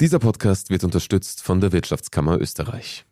Dieser 0.00 0.20
Podcast 0.20 0.70
wird 0.70 0.84
unterstützt 0.84 1.42
von 1.42 1.60
der 1.60 1.72
Wirtschaftskammer 1.72 2.40
Österreich. 2.40 3.04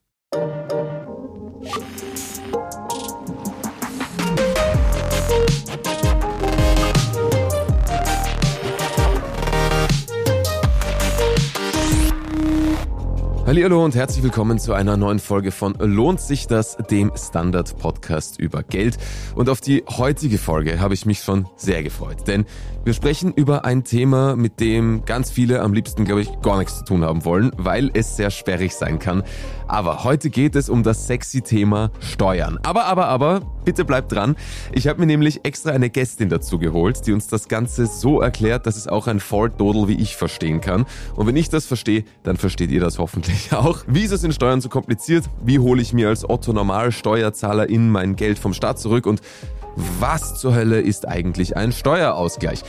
Hallo 13.47 13.85
und 13.85 13.95
herzlich 13.95 14.25
willkommen 14.25 14.59
zu 14.59 14.73
einer 14.73 14.97
neuen 14.97 15.21
Folge 15.21 15.53
von 15.53 15.75
Lohnt 15.79 16.21
sich 16.21 16.49
das, 16.49 16.77
dem 16.91 17.13
Standard 17.17 17.79
Podcast 17.79 18.41
über 18.41 18.65
Geld. 18.65 18.99
Und 19.37 19.49
auf 19.49 19.61
die 19.61 19.85
heutige 19.89 20.37
Folge 20.37 20.81
habe 20.81 20.95
ich 20.95 21.07
mich 21.07 21.21
schon 21.21 21.47
sehr 21.55 21.85
gefreut, 21.85 22.27
denn 22.27 22.45
wir 22.83 22.93
sprechen 22.93 23.33
über 23.33 23.65
ein 23.65 23.85
Thema, 23.85 24.35
mit 24.35 24.59
dem 24.59 25.05
ganz 25.05 25.31
viele 25.31 25.63
am 25.63 25.75
liebsten, 25.75 26.05
glaube 26.05 26.23
ich, 26.23 26.41
gar 26.41 26.59
nichts 26.59 26.79
zu 26.79 26.85
tun 26.85 27.05
haben 27.05 27.25
wollen, 27.25 27.53
weil 27.57 27.91
es 27.95 28.17
sehr 28.17 28.31
sperrig 28.31 28.75
sein 28.75 28.99
kann. 28.99 29.23
Aber 29.69 30.03
heute 30.03 30.31
geht 30.31 30.57
es 30.57 30.69
um 30.69 30.83
das 30.83 31.07
sexy 31.07 31.43
Thema 31.43 31.91
Steuern. 32.01 32.59
Aber, 32.65 32.87
aber, 32.87 33.07
aber, 33.07 33.41
bitte 33.65 33.85
bleibt 33.85 34.13
dran. 34.13 34.37
Ich 34.73 34.87
habe 34.87 35.01
mir 35.01 35.07
nämlich 35.07 35.45
extra 35.45 35.71
eine 35.73 35.91
Gästin 35.91 36.29
dazu 36.29 36.59
geholt, 36.59 37.07
die 37.07 37.13
uns 37.13 37.27
das 37.27 37.49
Ganze 37.49 37.87
so 37.87 38.21
erklärt, 38.21 38.67
dass 38.67 38.77
es 38.77 38.87
auch 38.87 39.09
ein 39.09 39.19
Volldodel 39.19 39.89
wie 39.89 40.01
ich 40.01 40.17
verstehen 40.17 40.61
kann. 40.61 40.87
Und 41.17 41.27
wenn 41.27 41.37
ich 41.37 41.49
das 41.49 41.67
verstehe, 41.67 42.05
dann 42.23 42.37
versteht 42.37 42.71
ihr 42.71 42.81
das 42.81 42.99
hoffentlich 42.99 43.36
auch. 43.53 43.81
Wie 43.87 44.03
ist 44.03 44.13
es 44.13 44.25
in 44.25 44.33
Steuern 44.33 44.61
so 44.61 44.69
kompliziert? 44.69 45.25
Wie 45.43 45.59
hole 45.59 45.83
ich 45.83 45.93
mir 45.93 46.09
als 46.09 46.29
Otto 46.29 46.53
Normal 46.53 46.93
Steuerzahler 46.93 47.69
in 47.69 47.91
mein 47.91 48.17
Geld 48.17 48.39
vom 48.39 48.55
Staat 48.55 48.79
zurück? 48.79 49.07
Und 49.07 49.21
was 50.01 50.39
zur 50.41 50.55
Hölle 50.55 50.81
ist 50.81 51.07
eigentlich 51.07 51.57
ein 51.57 51.73
Steuerausgleich? 51.73 52.63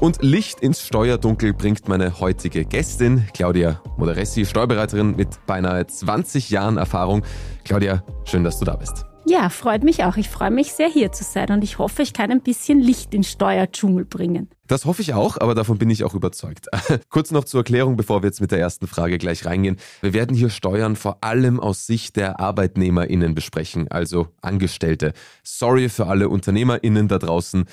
Und 0.00 0.22
Licht 0.22 0.60
ins 0.60 0.80
Steuerdunkel 0.80 1.52
bringt 1.52 1.88
meine 1.88 2.20
heutige 2.20 2.64
Gästin, 2.64 3.26
Claudia 3.32 3.80
Moderessi, 3.96 4.44
Steuerberaterin 4.44 5.16
mit 5.16 5.28
beinahe 5.46 5.86
20 5.86 6.50
Jahren 6.50 6.76
Erfahrung. 6.76 7.22
Claudia, 7.64 8.02
schön, 8.24 8.44
dass 8.44 8.58
du 8.58 8.64
da 8.64 8.76
bist. 8.76 9.04
Ja, 9.26 9.48
freut 9.48 9.84
mich 9.84 10.04
auch. 10.04 10.16
Ich 10.16 10.28
freue 10.28 10.50
mich 10.50 10.72
sehr, 10.72 10.88
hier 10.88 11.10
zu 11.12 11.24
sein 11.24 11.50
und 11.50 11.64
ich 11.64 11.78
hoffe, 11.78 12.02
ich 12.02 12.12
kann 12.12 12.30
ein 12.30 12.42
bisschen 12.42 12.80
Licht 12.80 13.14
in 13.14 13.24
Steuerdschungel 13.24 14.04
bringen. 14.04 14.50
Das 14.66 14.84
hoffe 14.84 15.02
ich 15.02 15.14
auch, 15.14 15.38
aber 15.38 15.54
davon 15.54 15.78
bin 15.78 15.90
ich 15.90 16.04
auch 16.04 16.14
überzeugt. 16.14 16.68
Kurz 17.08 17.30
noch 17.30 17.44
zur 17.44 17.60
Erklärung, 17.60 17.96
bevor 17.96 18.22
wir 18.22 18.28
jetzt 18.28 18.40
mit 18.40 18.50
der 18.50 18.58
ersten 18.60 18.86
Frage 18.86 19.18
gleich 19.18 19.46
reingehen. 19.46 19.76
Wir 20.02 20.12
werden 20.12 20.36
hier 20.36 20.50
Steuern 20.50 20.96
vor 20.96 21.18
allem 21.22 21.58
aus 21.58 21.86
Sicht 21.86 22.16
der 22.16 22.40
ArbeitnehmerInnen 22.40 23.34
besprechen, 23.34 23.88
also 23.90 24.28
Angestellte. 24.42 25.12
Sorry 25.42 25.88
für 25.88 26.06
alle 26.06 26.28
UnternehmerInnen 26.28 27.08
da 27.08 27.18
draußen 27.18 27.64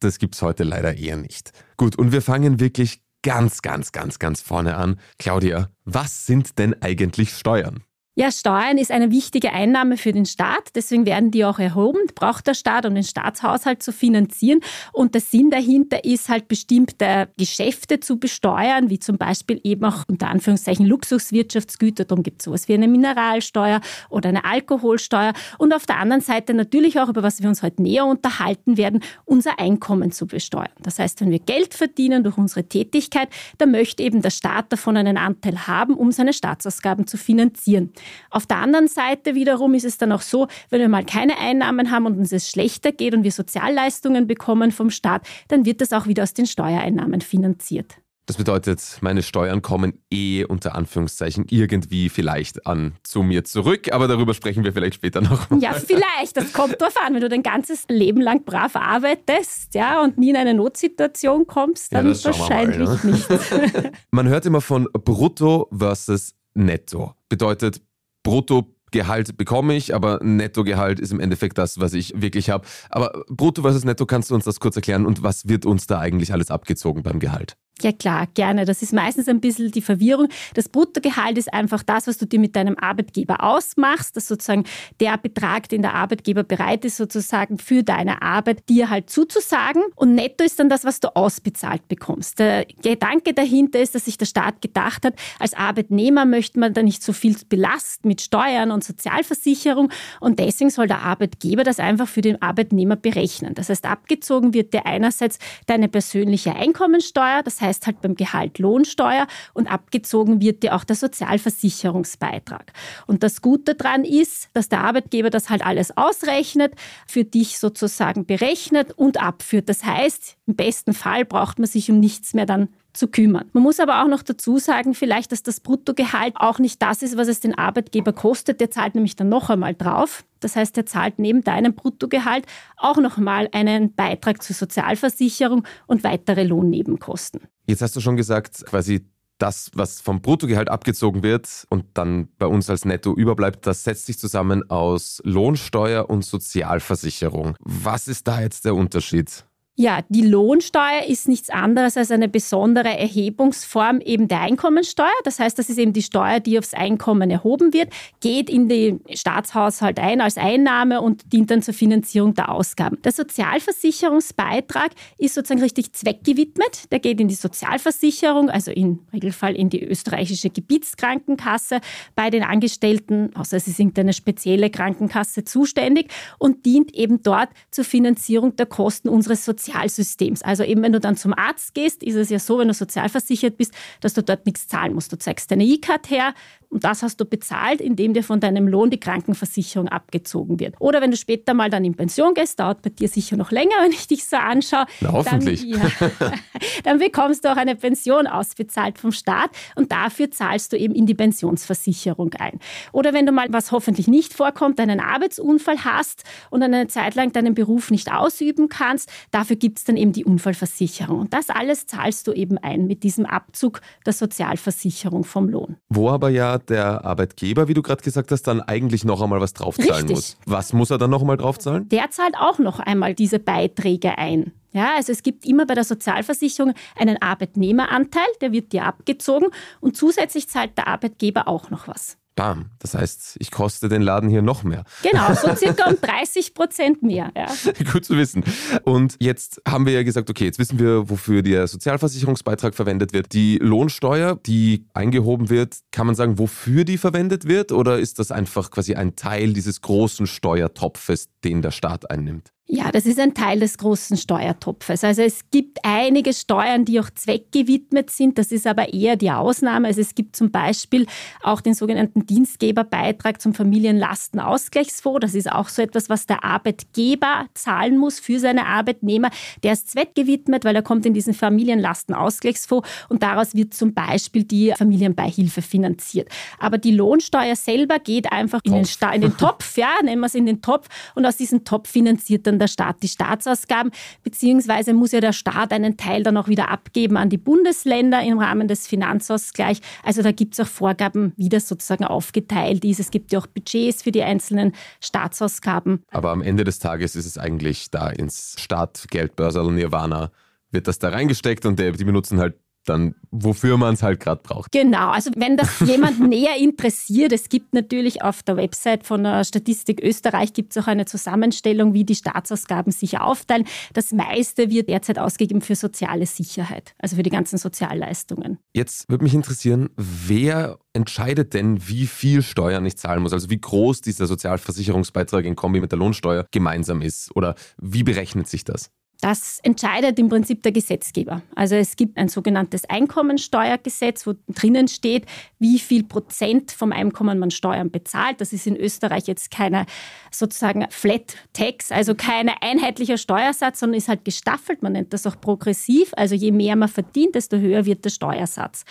das 0.00 0.18
gibt's 0.18 0.42
heute 0.42 0.64
leider 0.64 0.96
eher 0.96 1.16
nicht. 1.16 1.52
Gut, 1.76 1.96
und 1.96 2.12
wir 2.12 2.22
fangen 2.22 2.60
wirklich 2.60 3.02
ganz, 3.22 3.62
ganz, 3.62 3.92
ganz, 3.92 4.18
ganz 4.18 4.40
vorne 4.40 4.76
an. 4.76 4.98
Claudia, 5.18 5.70
was 5.84 6.26
sind 6.26 6.58
denn 6.58 6.80
eigentlich 6.82 7.34
Steuern? 7.34 7.82
Ja, 8.20 8.32
Steuern 8.32 8.78
ist 8.78 8.90
eine 8.90 9.12
wichtige 9.12 9.52
Einnahme 9.52 9.96
für 9.96 10.10
den 10.10 10.26
Staat. 10.26 10.70
Deswegen 10.74 11.06
werden 11.06 11.30
die 11.30 11.44
auch 11.44 11.60
erhoben. 11.60 12.00
Braucht 12.16 12.48
der 12.48 12.54
Staat, 12.54 12.84
um 12.84 12.92
den 12.92 13.04
Staatshaushalt 13.04 13.80
zu 13.80 13.92
finanzieren. 13.92 14.58
Und 14.92 15.14
der 15.14 15.20
Sinn 15.20 15.50
dahinter 15.50 16.04
ist 16.04 16.28
halt 16.28 16.48
bestimmte 16.48 17.28
Geschäfte 17.36 18.00
zu 18.00 18.18
besteuern, 18.18 18.90
wie 18.90 18.98
zum 18.98 19.18
Beispiel 19.18 19.60
eben 19.62 19.84
auch 19.84 20.02
unter 20.08 20.30
Anführungszeichen 20.30 20.84
Luxuswirtschaftsgüter. 20.84 22.06
Darum 22.06 22.24
gibt 22.24 22.40
es 22.40 22.46
sowas 22.46 22.66
wie 22.66 22.74
eine 22.74 22.88
Mineralsteuer 22.88 23.80
oder 24.10 24.30
eine 24.30 24.44
Alkoholsteuer. 24.44 25.32
Und 25.58 25.72
auf 25.72 25.86
der 25.86 25.98
anderen 25.98 26.20
Seite 26.20 26.54
natürlich 26.54 26.98
auch, 26.98 27.08
über 27.08 27.22
was 27.22 27.40
wir 27.40 27.48
uns 27.48 27.62
heute 27.62 27.80
näher 27.82 28.04
unterhalten 28.04 28.76
werden, 28.76 29.00
unser 29.26 29.60
Einkommen 29.60 30.10
zu 30.10 30.26
besteuern. 30.26 30.72
Das 30.80 30.98
heißt, 30.98 31.20
wenn 31.20 31.30
wir 31.30 31.38
Geld 31.38 31.72
verdienen 31.72 32.24
durch 32.24 32.36
unsere 32.36 32.64
Tätigkeit, 32.64 33.28
dann 33.58 33.70
möchte 33.70 34.02
eben 34.02 34.22
der 34.22 34.30
Staat 34.30 34.72
davon 34.72 34.96
einen 34.96 35.18
Anteil 35.18 35.68
haben, 35.68 35.94
um 35.94 36.10
seine 36.10 36.32
Staatsausgaben 36.32 37.06
zu 37.06 37.16
finanzieren. 37.16 37.92
Auf 38.30 38.46
der 38.46 38.58
anderen 38.58 38.88
Seite 38.88 39.34
wiederum 39.34 39.74
ist 39.74 39.84
es 39.84 39.98
dann 39.98 40.12
auch 40.12 40.22
so, 40.22 40.48
wenn 40.70 40.80
wir 40.80 40.88
mal 40.88 41.04
keine 41.04 41.38
Einnahmen 41.38 41.90
haben 41.90 42.06
und 42.06 42.18
uns 42.18 42.32
es 42.32 42.50
schlechter 42.50 42.92
geht 42.92 43.14
und 43.14 43.22
wir 43.22 43.32
Sozialleistungen 43.32 44.26
bekommen 44.26 44.72
vom 44.72 44.90
Staat, 44.90 45.26
dann 45.48 45.64
wird 45.64 45.80
das 45.80 45.92
auch 45.92 46.06
wieder 46.06 46.22
aus 46.22 46.34
den 46.34 46.46
Steuereinnahmen 46.46 47.20
finanziert. 47.20 47.96
Das 48.28 48.36
bedeutet, 48.36 48.98
meine 49.00 49.22
Steuern 49.22 49.62
kommen 49.62 50.02
eh 50.10 50.44
unter 50.44 50.74
Anführungszeichen 50.74 51.46
irgendwie 51.48 52.10
vielleicht 52.10 52.66
an 52.66 52.92
zu 53.02 53.22
mir 53.22 53.44
zurück, 53.44 53.90
aber 53.90 54.06
darüber 54.06 54.34
sprechen 54.34 54.64
wir 54.64 54.74
vielleicht 54.74 54.96
später 54.96 55.22
noch. 55.22 55.48
Mal. 55.48 55.62
Ja, 55.62 55.72
vielleicht. 55.72 56.36
Das 56.36 56.52
kommt 56.52 56.78
drauf 56.78 56.92
an. 57.02 57.14
Wenn 57.14 57.22
du 57.22 57.30
dein 57.30 57.42
ganzes 57.42 57.86
Leben 57.88 58.20
lang 58.20 58.44
brav 58.44 58.76
arbeitest, 58.76 59.74
ja, 59.74 60.02
und 60.02 60.18
nie 60.18 60.28
in 60.28 60.36
eine 60.36 60.52
Notsituation 60.52 61.46
kommst, 61.46 61.94
dann 61.94 62.12
ja, 62.12 62.24
wahrscheinlich 62.24 62.86
mal, 62.86 63.00
ne? 63.02 63.12
nicht. 63.12 63.92
Man 64.10 64.28
hört 64.28 64.44
immer 64.44 64.60
von 64.60 64.86
Brutto 64.92 65.66
versus 65.74 66.34
Netto. 66.52 67.14
Bedeutet, 67.30 67.80
Bruttogehalt 68.28 69.38
bekomme 69.38 69.74
ich, 69.74 69.94
aber 69.94 70.20
Nettogehalt 70.22 71.00
ist 71.00 71.12
im 71.12 71.18
Endeffekt 71.18 71.56
das, 71.56 71.80
was 71.80 71.94
ich 71.94 72.12
wirklich 72.20 72.50
habe. 72.50 72.66
Aber 72.90 73.24
Brutto 73.28 73.62
versus 73.62 73.84
Netto, 73.84 74.04
kannst 74.04 74.30
du 74.30 74.34
uns 74.34 74.44
das 74.44 74.60
kurz 74.60 74.76
erklären 74.76 75.06
und 75.06 75.22
was 75.22 75.48
wird 75.48 75.64
uns 75.64 75.86
da 75.86 75.98
eigentlich 75.98 76.30
alles 76.34 76.50
abgezogen 76.50 77.02
beim 77.02 77.20
Gehalt? 77.20 77.56
Ja 77.80 77.92
klar, 77.92 78.26
gerne. 78.34 78.64
Das 78.64 78.82
ist 78.82 78.92
meistens 78.92 79.28
ein 79.28 79.40
bisschen 79.40 79.70
die 79.70 79.82
Verwirrung. 79.82 80.28
Das 80.54 80.68
Bruttogehalt 80.68 81.38
ist 81.38 81.52
einfach 81.52 81.84
das, 81.84 82.08
was 82.08 82.18
du 82.18 82.26
dir 82.26 82.40
mit 82.40 82.56
deinem 82.56 82.76
Arbeitgeber 82.76 83.44
ausmachst, 83.44 84.16
dass 84.16 84.26
sozusagen 84.26 84.64
der 84.98 85.16
Betrag, 85.16 85.68
den 85.68 85.82
der 85.82 85.94
Arbeitgeber 85.94 86.42
bereit 86.42 86.84
ist, 86.84 86.96
sozusagen 86.96 87.58
für 87.58 87.84
deine 87.84 88.20
Arbeit 88.20 88.68
dir 88.68 88.90
halt 88.90 89.10
zuzusagen. 89.10 89.82
Und 89.94 90.16
netto 90.16 90.42
ist 90.42 90.58
dann 90.58 90.68
das, 90.68 90.84
was 90.84 90.98
du 90.98 91.14
ausbezahlt 91.14 91.86
bekommst. 91.86 92.40
Der 92.40 92.66
Gedanke 92.82 93.32
dahinter 93.32 93.80
ist, 93.80 93.94
dass 93.94 94.06
sich 94.06 94.18
der 94.18 94.26
Staat 94.26 94.60
gedacht 94.60 95.04
hat, 95.04 95.14
als 95.38 95.54
Arbeitnehmer 95.54 96.24
möchte 96.24 96.58
man 96.58 96.74
da 96.74 96.82
nicht 96.82 97.04
so 97.04 97.12
viel 97.12 97.36
belasten 97.48 98.08
mit 98.08 98.20
Steuern 98.20 98.72
und 98.72 98.82
Sozialversicherung. 98.82 99.90
Und 100.18 100.40
deswegen 100.40 100.70
soll 100.70 100.88
der 100.88 101.02
Arbeitgeber 101.02 101.62
das 101.62 101.78
einfach 101.78 102.08
für 102.08 102.22
den 102.22 102.42
Arbeitnehmer 102.42 102.96
berechnen. 102.96 103.54
Das 103.54 103.68
heißt, 103.68 103.84
abgezogen 103.84 104.52
wird 104.52 104.74
dir 104.74 104.84
einerseits 104.84 105.38
deine 105.66 105.88
persönliche 105.88 106.56
Einkommensteuer, 106.56 107.42
das 107.44 107.60
heißt, 107.60 107.67
heißt 107.68 107.86
halt 107.86 108.00
beim 108.00 108.14
Gehalt 108.14 108.58
Lohnsteuer 108.58 109.26
und 109.52 109.70
abgezogen 109.70 110.40
wird 110.40 110.62
dir 110.62 110.74
auch 110.74 110.84
der 110.84 110.96
Sozialversicherungsbeitrag. 110.96 112.72
Und 113.06 113.22
das 113.22 113.42
Gute 113.42 113.74
daran 113.74 114.04
ist, 114.04 114.48
dass 114.54 114.68
der 114.68 114.80
Arbeitgeber 114.80 115.30
das 115.30 115.50
halt 115.50 115.64
alles 115.64 115.96
ausrechnet, 115.96 116.74
für 117.06 117.24
dich 117.24 117.58
sozusagen 117.58 118.24
berechnet 118.24 118.92
und 118.92 119.22
abführt. 119.22 119.68
Das 119.68 119.84
heißt, 119.84 120.36
im 120.46 120.56
besten 120.56 120.94
Fall 120.94 121.24
braucht 121.24 121.58
man 121.58 121.68
sich 121.68 121.90
um 121.90 122.00
nichts 122.00 122.34
mehr 122.34 122.46
dann 122.46 122.68
zu 122.98 123.08
kümmern. 123.08 123.48
Man 123.52 123.62
muss 123.62 123.80
aber 123.80 124.02
auch 124.02 124.08
noch 124.08 124.22
dazu 124.22 124.58
sagen, 124.58 124.94
vielleicht, 124.94 125.32
dass 125.32 125.42
das 125.42 125.60
Bruttogehalt 125.60 126.34
auch 126.36 126.58
nicht 126.58 126.82
das 126.82 127.02
ist, 127.02 127.16
was 127.16 127.28
es 127.28 127.40
den 127.40 127.56
Arbeitgeber 127.56 128.12
kostet. 128.12 128.60
Der 128.60 128.70
zahlt 128.70 128.94
nämlich 128.94 129.16
dann 129.16 129.28
noch 129.28 129.48
einmal 129.50 129.74
drauf. 129.74 130.24
Das 130.40 130.56
heißt, 130.56 130.76
er 130.76 130.86
zahlt 130.86 131.18
neben 131.18 131.42
deinem 131.42 131.74
Bruttogehalt 131.74 132.46
auch 132.76 132.98
nochmal 132.98 133.48
einen 133.52 133.94
Beitrag 133.94 134.42
zur 134.42 134.54
Sozialversicherung 134.54 135.64
und 135.86 136.04
weitere 136.04 136.44
Lohnnebenkosten. 136.44 137.42
Jetzt 137.66 137.82
hast 137.82 137.96
du 137.96 138.00
schon 138.00 138.16
gesagt, 138.16 138.64
quasi 138.66 139.06
das, 139.38 139.70
was 139.74 140.00
vom 140.00 140.20
Bruttogehalt 140.20 140.68
abgezogen 140.68 141.22
wird 141.22 141.64
und 141.70 141.84
dann 141.94 142.28
bei 142.38 142.46
uns 142.46 142.68
als 142.68 142.84
Netto 142.84 143.14
überbleibt, 143.14 143.66
das 143.66 143.84
setzt 143.84 144.06
sich 144.06 144.18
zusammen 144.18 144.68
aus 144.68 145.20
Lohnsteuer 145.24 146.10
und 146.10 146.24
Sozialversicherung. 146.24 147.54
Was 147.60 148.08
ist 148.08 148.26
da 148.26 148.40
jetzt 148.40 148.64
der 148.64 148.74
Unterschied? 148.74 149.44
Ja, 149.80 150.00
die 150.08 150.26
Lohnsteuer 150.26 151.04
ist 151.06 151.28
nichts 151.28 151.50
anderes 151.50 151.96
als 151.96 152.10
eine 152.10 152.28
besondere 152.28 152.98
Erhebungsform 152.98 154.00
eben 154.00 154.26
der 154.26 154.40
Einkommensteuer. 154.40 155.06
Das 155.22 155.38
heißt, 155.38 155.56
das 155.56 155.70
ist 155.70 155.78
eben 155.78 155.92
die 155.92 156.02
Steuer, 156.02 156.40
die 156.40 156.58
aufs 156.58 156.74
Einkommen 156.74 157.30
erhoben 157.30 157.72
wird, 157.72 157.92
geht 158.18 158.50
in 158.50 158.68
den 158.68 158.98
Staatshaushalt 159.08 160.00
ein 160.00 160.20
als 160.20 160.36
Einnahme 160.36 161.00
und 161.00 161.32
dient 161.32 161.52
dann 161.52 161.62
zur 161.62 161.74
Finanzierung 161.74 162.34
der 162.34 162.50
Ausgaben. 162.50 163.00
Der 163.02 163.12
Sozialversicherungsbeitrag 163.12 164.90
ist 165.16 165.34
sozusagen 165.34 165.62
richtig 165.62 165.92
zweckgewidmet. 165.92 166.90
Der 166.90 166.98
geht 166.98 167.20
in 167.20 167.28
die 167.28 167.36
Sozialversicherung, 167.36 168.50
also 168.50 168.72
im 168.72 169.06
Regelfall 169.12 169.54
in 169.54 169.70
die 169.70 169.84
österreichische 169.84 170.50
Gebietskrankenkasse 170.50 171.78
bei 172.16 172.30
den 172.30 172.42
Angestellten, 172.42 173.30
außer 173.36 173.60
sie 173.60 173.70
sind 173.70 173.96
eine 173.96 174.12
spezielle 174.12 174.70
Krankenkasse 174.70 175.44
zuständig 175.44 176.10
und 176.38 176.66
dient 176.66 176.96
eben 176.96 177.22
dort 177.22 177.50
zur 177.70 177.84
Finanzierung 177.84 178.56
der 178.56 178.66
Kosten 178.66 179.08
unseres 179.08 179.44
Sozialversicherungssystems. 179.44 179.67
Sozialsystems. 179.68 180.42
Also 180.42 180.64
eben, 180.64 180.82
wenn 180.82 180.92
du 180.92 181.00
dann 181.00 181.16
zum 181.16 181.34
Arzt 181.34 181.74
gehst, 181.74 182.02
ist 182.02 182.14
es 182.14 182.30
ja 182.30 182.38
so, 182.38 182.58
wenn 182.58 182.68
du 182.68 182.74
sozialversichert 182.74 183.56
bist, 183.56 183.74
dass 184.00 184.14
du 184.14 184.22
dort 184.22 184.46
nichts 184.46 184.68
zahlen 184.68 184.94
musst. 184.94 185.12
Du 185.12 185.18
zeigst 185.18 185.50
deine 185.50 185.64
E-Card 185.64 186.10
her, 186.10 186.34
Und 186.70 186.84
das 186.84 187.02
hast 187.02 187.18
du 187.20 187.24
bezahlt, 187.24 187.80
indem 187.80 188.12
dir 188.12 188.22
von 188.22 188.40
deinem 188.40 188.68
Lohn 188.68 188.90
die 188.90 189.00
Krankenversicherung 189.00 189.88
abgezogen 189.88 190.60
wird. 190.60 190.74
Oder 190.78 191.00
wenn 191.00 191.10
du 191.10 191.16
später 191.16 191.54
mal 191.54 191.70
dann 191.70 191.84
in 191.84 191.94
Pension 191.94 192.34
gehst, 192.34 192.60
dauert 192.60 192.82
bei 192.82 192.90
dir 192.90 193.08
sicher 193.08 193.36
noch 193.36 193.50
länger, 193.50 193.74
wenn 193.82 193.92
ich 193.92 194.06
dich 194.06 194.24
so 194.24 194.36
anschaue. 194.36 194.86
Na, 195.00 195.12
hoffentlich. 195.12 195.70
Dann, 195.70 195.80
ja, 196.20 196.32
dann 196.84 196.98
bekommst 196.98 197.44
du 197.44 197.52
auch 197.52 197.56
eine 197.56 197.74
Pension 197.76 198.26
ausbezahlt 198.26 198.98
vom 198.98 199.12
Staat 199.12 199.50
und 199.76 199.92
dafür 199.92 200.30
zahlst 200.30 200.72
du 200.72 200.76
eben 200.76 200.94
in 200.94 201.06
die 201.06 201.14
Pensionsversicherung 201.14 202.34
ein. 202.34 202.58
Oder 202.92 203.14
wenn 203.14 203.24
du 203.24 203.32
mal, 203.32 203.46
was 203.50 203.72
hoffentlich 203.72 204.06
nicht 204.06 204.34
vorkommt, 204.34 204.78
einen 204.78 205.00
Arbeitsunfall 205.00 205.84
hast 205.84 206.24
und 206.50 206.62
eine 206.62 206.86
Zeit 206.88 207.14
lang 207.14 207.32
deinen 207.32 207.54
Beruf 207.54 207.90
nicht 207.90 208.12
ausüben 208.12 208.68
kannst, 208.68 209.10
dafür 209.30 209.56
gibt 209.56 209.78
es 209.78 209.84
dann 209.84 209.96
eben 209.96 210.12
die 210.12 210.24
Unfallversicherung. 210.24 211.20
Und 211.20 211.32
das 211.32 211.48
alles 211.48 211.86
zahlst 211.86 212.26
du 212.26 212.32
eben 212.32 212.58
ein 212.58 212.86
mit 212.86 213.02
diesem 213.04 213.24
Abzug 213.24 213.80
der 214.04 214.12
Sozialversicherung 214.12 215.24
vom 215.24 215.48
Lohn. 215.48 215.76
Wo 215.88 216.10
aber 216.10 216.28
ja 216.28 216.57
der 216.66 217.04
Arbeitgeber, 217.04 217.68
wie 217.68 217.74
du 217.74 217.82
gerade 217.82 218.02
gesagt 218.02 218.30
hast, 218.30 218.42
dann 218.42 218.60
eigentlich 218.60 219.04
noch 219.04 219.22
einmal 219.22 219.40
was 219.40 219.52
draufzahlen 219.52 220.08
Richtig. 220.08 220.16
muss. 220.16 220.36
Was 220.46 220.72
muss 220.72 220.90
er 220.90 220.98
dann 220.98 221.10
noch 221.10 221.20
einmal 221.20 221.36
draufzahlen? 221.36 221.88
Der 221.88 222.10
zahlt 222.10 222.36
auch 222.36 222.58
noch 222.58 222.80
einmal 222.80 223.14
diese 223.14 223.38
Beiträge 223.38 224.18
ein. 224.18 224.52
Ja, 224.72 224.96
also 224.96 225.12
es 225.12 225.22
gibt 225.22 225.46
immer 225.46 225.66
bei 225.66 225.74
der 225.74 225.84
Sozialversicherung 225.84 226.74
einen 226.96 227.20
Arbeitnehmeranteil, 227.20 228.26
der 228.40 228.52
wird 228.52 228.72
dir 228.72 228.84
abgezogen 228.84 229.48
und 229.80 229.96
zusätzlich 229.96 230.48
zahlt 230.48 230.76
der 230.76 230.88
Arbeitgeber 230.88 231.48
auch 231.48 231.70
noch 231.70 231.88
was. 231.88 232.18
Bam. 232.38 232.66
Das 232.78 232.94
heißt, 232.94 233.36
ich 233.40 233.50
koste 233.50 233.88
den 233.88 234.00
Laden 234.00 234.30
hier 234.30 234.42
noch 234.42 234.62
mehr. 234.62 234.84
Genau, 235.02 235.34
so 235.34 235.52
circa 235.56 235.90
um 235.90 236.00
30 236.00 236.54
Prozent 236.54 237.02
mehr. 237.02 237.32
Ja. 237.36 237.48
Gut 237.92 238.04
zu 238.04 238.16
wissen. 238.16 238.44
Und 238.84 239.16
jetzt 239.18 239.60
haben 239.66 239.86
wir 239.86 239.92
ja 239.92 240.04
gesagt, 240.04 240.30
okay, 240.30 240.44
jetzt 240.44 240.60
wissen 240.60 240.78
wir, 240.78 241.10
wofür 241.10 241.42
der 241.42 241.66
Sozialversicherungsbeitrag 241.66 242.76
verwendet 242.76 243.12
wird. 243.12 243.32
Die 243.32 243.58
Lohnsteuer, 243.58 244.36
die 244.46 244.86
eingehoben 244.94 245.50
wird, 245.50 245.78
kann 245.90 246.06
man 246.06 246.14
sagen, 246.14 246.38
wofür 246.38 246.84
die 246.84 246.96
verwendet 246.96 247.48
wird? 247.48 247.72
Oder 247.72 247.98
ist 247.98 248.20
das 248.20 248.30
einfach 248.30 248.70
quasi 248.70 248.94
ein 248.94 249.16
Teil 249.16 249.52
dieses 249.52 249.80
großen 249.80 250.28
Steuertopfes, 250.28 251.30
den 251.42 251.60
der 251.60 251.72
Staat 251.72 252.08
einnimmt? 252.08 252.52
Ja, 252.70 252.92
das 252.92 253.06
ist 253.06 253.18
ein 253.18 253.32
Teil 253.32 253.60
des 253.60 253.78
großen 253.78 254.18
Steuertopfes. 254.18 255.02
Also 255.02 255.22
es 255.22 255.48
gibt 255.50 255.78
einige 255.84 256.34
Steuern, 256.34 256.84
die 256.84 257.00
auch 257.00 257.08
zweckgewidmet 257.08 258.10
sind. 258.10 258.36
Das 258.36 258.52
ist 258.52 258.66
aber 258.66 258.92
eher 258.92 259.16
die 259.16 259.30
Ausnahme. 259.30 259.88
Also 259.88 260.02
es 260.02 260.14
gibt 260.14 260.36
zum 260.36 260.50
Beispiel 260.50 261.06
auch 261.42 261.62
den 261.62 261.72
sogenannten 261.72 262.26
Dienstgeberbeitrag 262.26 263.40
zum 263.40 263.54
Familienlastenausgleichsfonds. 263.54 265.20
Das 265.22 265.34
ist 265.34 265.50
auch 265.50 265.70
so 265.70 265.80
etwas, 265.80 266.10
was 266.10 266.26
der 266.26 266.44
Arbeitgeber 266.44 267.46
zahlen 267.54 267.96
muss 267.96 268.20
für 268.20 268.38
seine 268.38 268.66
Arbeitnehmer. 268.66 269.30
Der 269.62 269.72
ist 269.72 269.90
zweckgewidmet, 269.90 270.66
weil 270.66 270.76
er 270.76 270.82
kommt 270.82 271.06
in 271.06 271.14
diesen 271.14 271.32
Familienlastenausgleichsfonds 271.32 272.86
und 273.08 273.22
daraus 273.22 273.54
wird 273.54 273.72
zum 273.72 273.94
Beispiel 273.94 274.44
die 274.44 274.74
Familienbeihilfe 274.76 275.62
finanziert. 275.62 276.28
Aber 276.58 276.76
die 276.76 276.92
Lohnsteuer 276.92 277.56
selber 277.56 277.98
geht 277.98 278.30
einfach 278.30 278.60
in 278.64 278.74
den, 278.74 278.86
in 279.14 279.20
den 279.22 279.36
Topf, 279.38 279.78
ja, 279.78 279.88
nennen 280.04 280.20
wir 280.20 280.26
es 280.26 280.34
in 280.34 280.44
den 280.44 280.60
Topf 280.60 280.88
und 281.14 281.24
aus 281.24 281.38
diesem 281.38 281.64
Topf 281.64 281.88
finanziert 281.88 282.46
dann 282.46 282.57
der 282.58 282.68
Staat 282.68 283.02
die 283.02 283.08
Staatsausgaben, 283.08 283.92
beziehungsweise 284.22 284.94
muss 284.94 285.12
ja 285.12 285.20
der 285.20 285.32
Staat 285.32 285.72
einen 285.72 285.96
Teil 285.96 286.22
dann 286.22 286.36
auch 286.36 286.48
wieder 286.48 286.70
abgeben 286.70 287.16
an 287.16 287.30
die 287.30 287.38
Bundesländer 287.38 288.22
im 288.22 288.38
Rahmen 288.38 288.68
des 288.68 288.86
Finanzausgleichs. 288.86 289.80
Also 290.02 290.22
da 290.22 290.32
gibt 290.32 290.54
es 290.54 290.60
auch 290.60 290.66
Vorgaben, 290.66 291.32
wie 291.36 291.48
das 291.48 291.68
sozusagen 291.68 292.04
aufgeteilt 292.04 292.84
ist. 292.84 293.00
Es 293.00 293.10
gibt 293.10 293.32
ja 293.32 293.38
auch 293.38 293.46
Budgets 293.46 294.02
für 294.02 294.12
die 294.12 294.22
einzelnen 294.22 294.72
Staatsausgaben. 295.00 296.02
Aber 296.10 296.30
am 296.30 296.42
Ende 296.42 296.64
des 296.64 296.78
Tages 296.78 297.16
ist 297.16 297.26
es 297.26 297.38
eigentlich 297.38 297.90
da 297.90 298.08
ins 298.10 298.54
Startgeldbörsel 298.58 299.70
Nirvana 299.72 300.30
wird 300.70 300.86
das 300.86 300.98
da 300.98 301.08
reingesteckt 301.08 301.64
und 301.66 301.78
die 301.78 302.04
benutzen 302.04 302.38
halt 302.38 302.56
dann, 302.88 303.14
wofür 303.30 303.76
man 303.76 303.94
es 303.94 304.02
halt 304.02 304.20
gerade 304.20 304.40
braucht. 304.42 304.72
Genau, 304.72 305.10
also 305.10 305.30
wenn 305.36 305.56
das 305.56 305.80
jemand 305.86 306.20
näher 306.20 306.56
interessiert, 306.58 307.32
es 307.32 307.48
gibt 307.48 307.74
natürlich 307.74 308.22
auf 308.22 308.42
der 308.42 308.56
Website 308.56 309.04
von 309.04 309.22
der 309.24 309.44
Statistik 309.44 310.00
Österreich 310.02 310.52
gibt 310.52 310.76
es 310.76 310.82
auch 310.82 310.86
eine 310.86 311.04
Zusammenstellung, 311.04 311.94
wie 311.94 312.04
die 312.04 312.14
Staatsausgaben 312.14 312.92
sich 312.92 313.18
aufteilen. 313.18 313.66
Das 313.92 314.12
meiste 314.12 314.70
wird 314.70 314.88
derzeit 314.88 315.18
ausgegeben 315.18 315.60
für 315.60 315.74
soziale 315.74 316.26
Sicherheit, 316.26 316.94
also 316.98 317.16
für 317.16 317.22
die 317.22 317.30
ganzen 317.30 317.58
Sozialleistungen. 317.58 318.58
Jetzt 318.74 319.08
würde 319.08 319.24
mich 319.24 319.34
interessieren, 319.34 319.90
wer 319.96 320.78
entscheidet 320.92 321.54
denn, 321.54 321.88
wie 321.88 322.06
viel 322.06 322.42
Steuern 322.42 322.84
ich 322.86 322.96
zahlen 322.96 323.22
muss? 323.22 323.32
Also 323.32 323.50
wie 323.50 323.60
groß 323.60 324.00
dieser 324.00 324.26
Sozialversicherungsbeitrag 324.26 325.44
in 325.44 325.56
Kombi 325.56 325.80
mit 325.80 325.92
der 325.92 325.98
Lohnsteuer 325.98 326.46
gemeinsam 326.50 327.02
ist? 327.02 327.34
Oder 327.36 327.54
wie 327.80 328.02
berechnet 328.02 328.48
sich 328.48 328.64
das? 328.64 328.90
Das 329.20 329.58
entscheidet 329.64 330.16
im 330.20 330.28
Prinzip 330.28 330.62
der 330.62 330.70
Gesetzgeber. 330.70 331.42
Also 331.56 331.74
es 331.74 331.96
gibt 331.96 332.16
ein 332.16 332.28
sogenanntes 332.28 332.84
Einkommensteuergesetz, 332.84 334.28
wo 334.28 334.34
drinnen 334.46 334.86
steht, 334.86 335.26
wie 335.58 335.80
viel 335.80 336.04
Prozent 336.04 336.70
vom 336.70 336.92
Einkommen 336.92 337.40
man 337.40 337.50
Steuern 337.50 337.90
bezahlt. 337.90 338.40
Das 338.40 338.52
ist 338.52 338.68
in 338.68 338.76
Österreich 338.76 339.26
jetzt 339.26 339.50
keine 339.50 339.86
sozusagen 340.30 340.86
Flat 340.90 341.34
Tax, 341.52 341.90
also 341.90 342.14
kein 342.14 342.48
einheitlicher 342.48 343.18
Steuersatz, 343.18 343.80
sondern 343.80 343.98
ist 343.98 344.06
halt 344.06 344.24
gestaffelt. 344.24 344.84
Man 344.84 344.92
nennt 344.92 345.12
das 345.12 345.26
auch 345.26 345.40
progressiv. 345.40 346.12
Also 346.16 346.36
je 346.36 346.52
mehr 346.52 346.76
man 346.76 346.88
verdient, 346.88 347.34
desto 347.34 347.56
höher 347.56 347.86
wird 347.86 348.04
der 348.04 348.10
Steuersatz. 348.10 348.84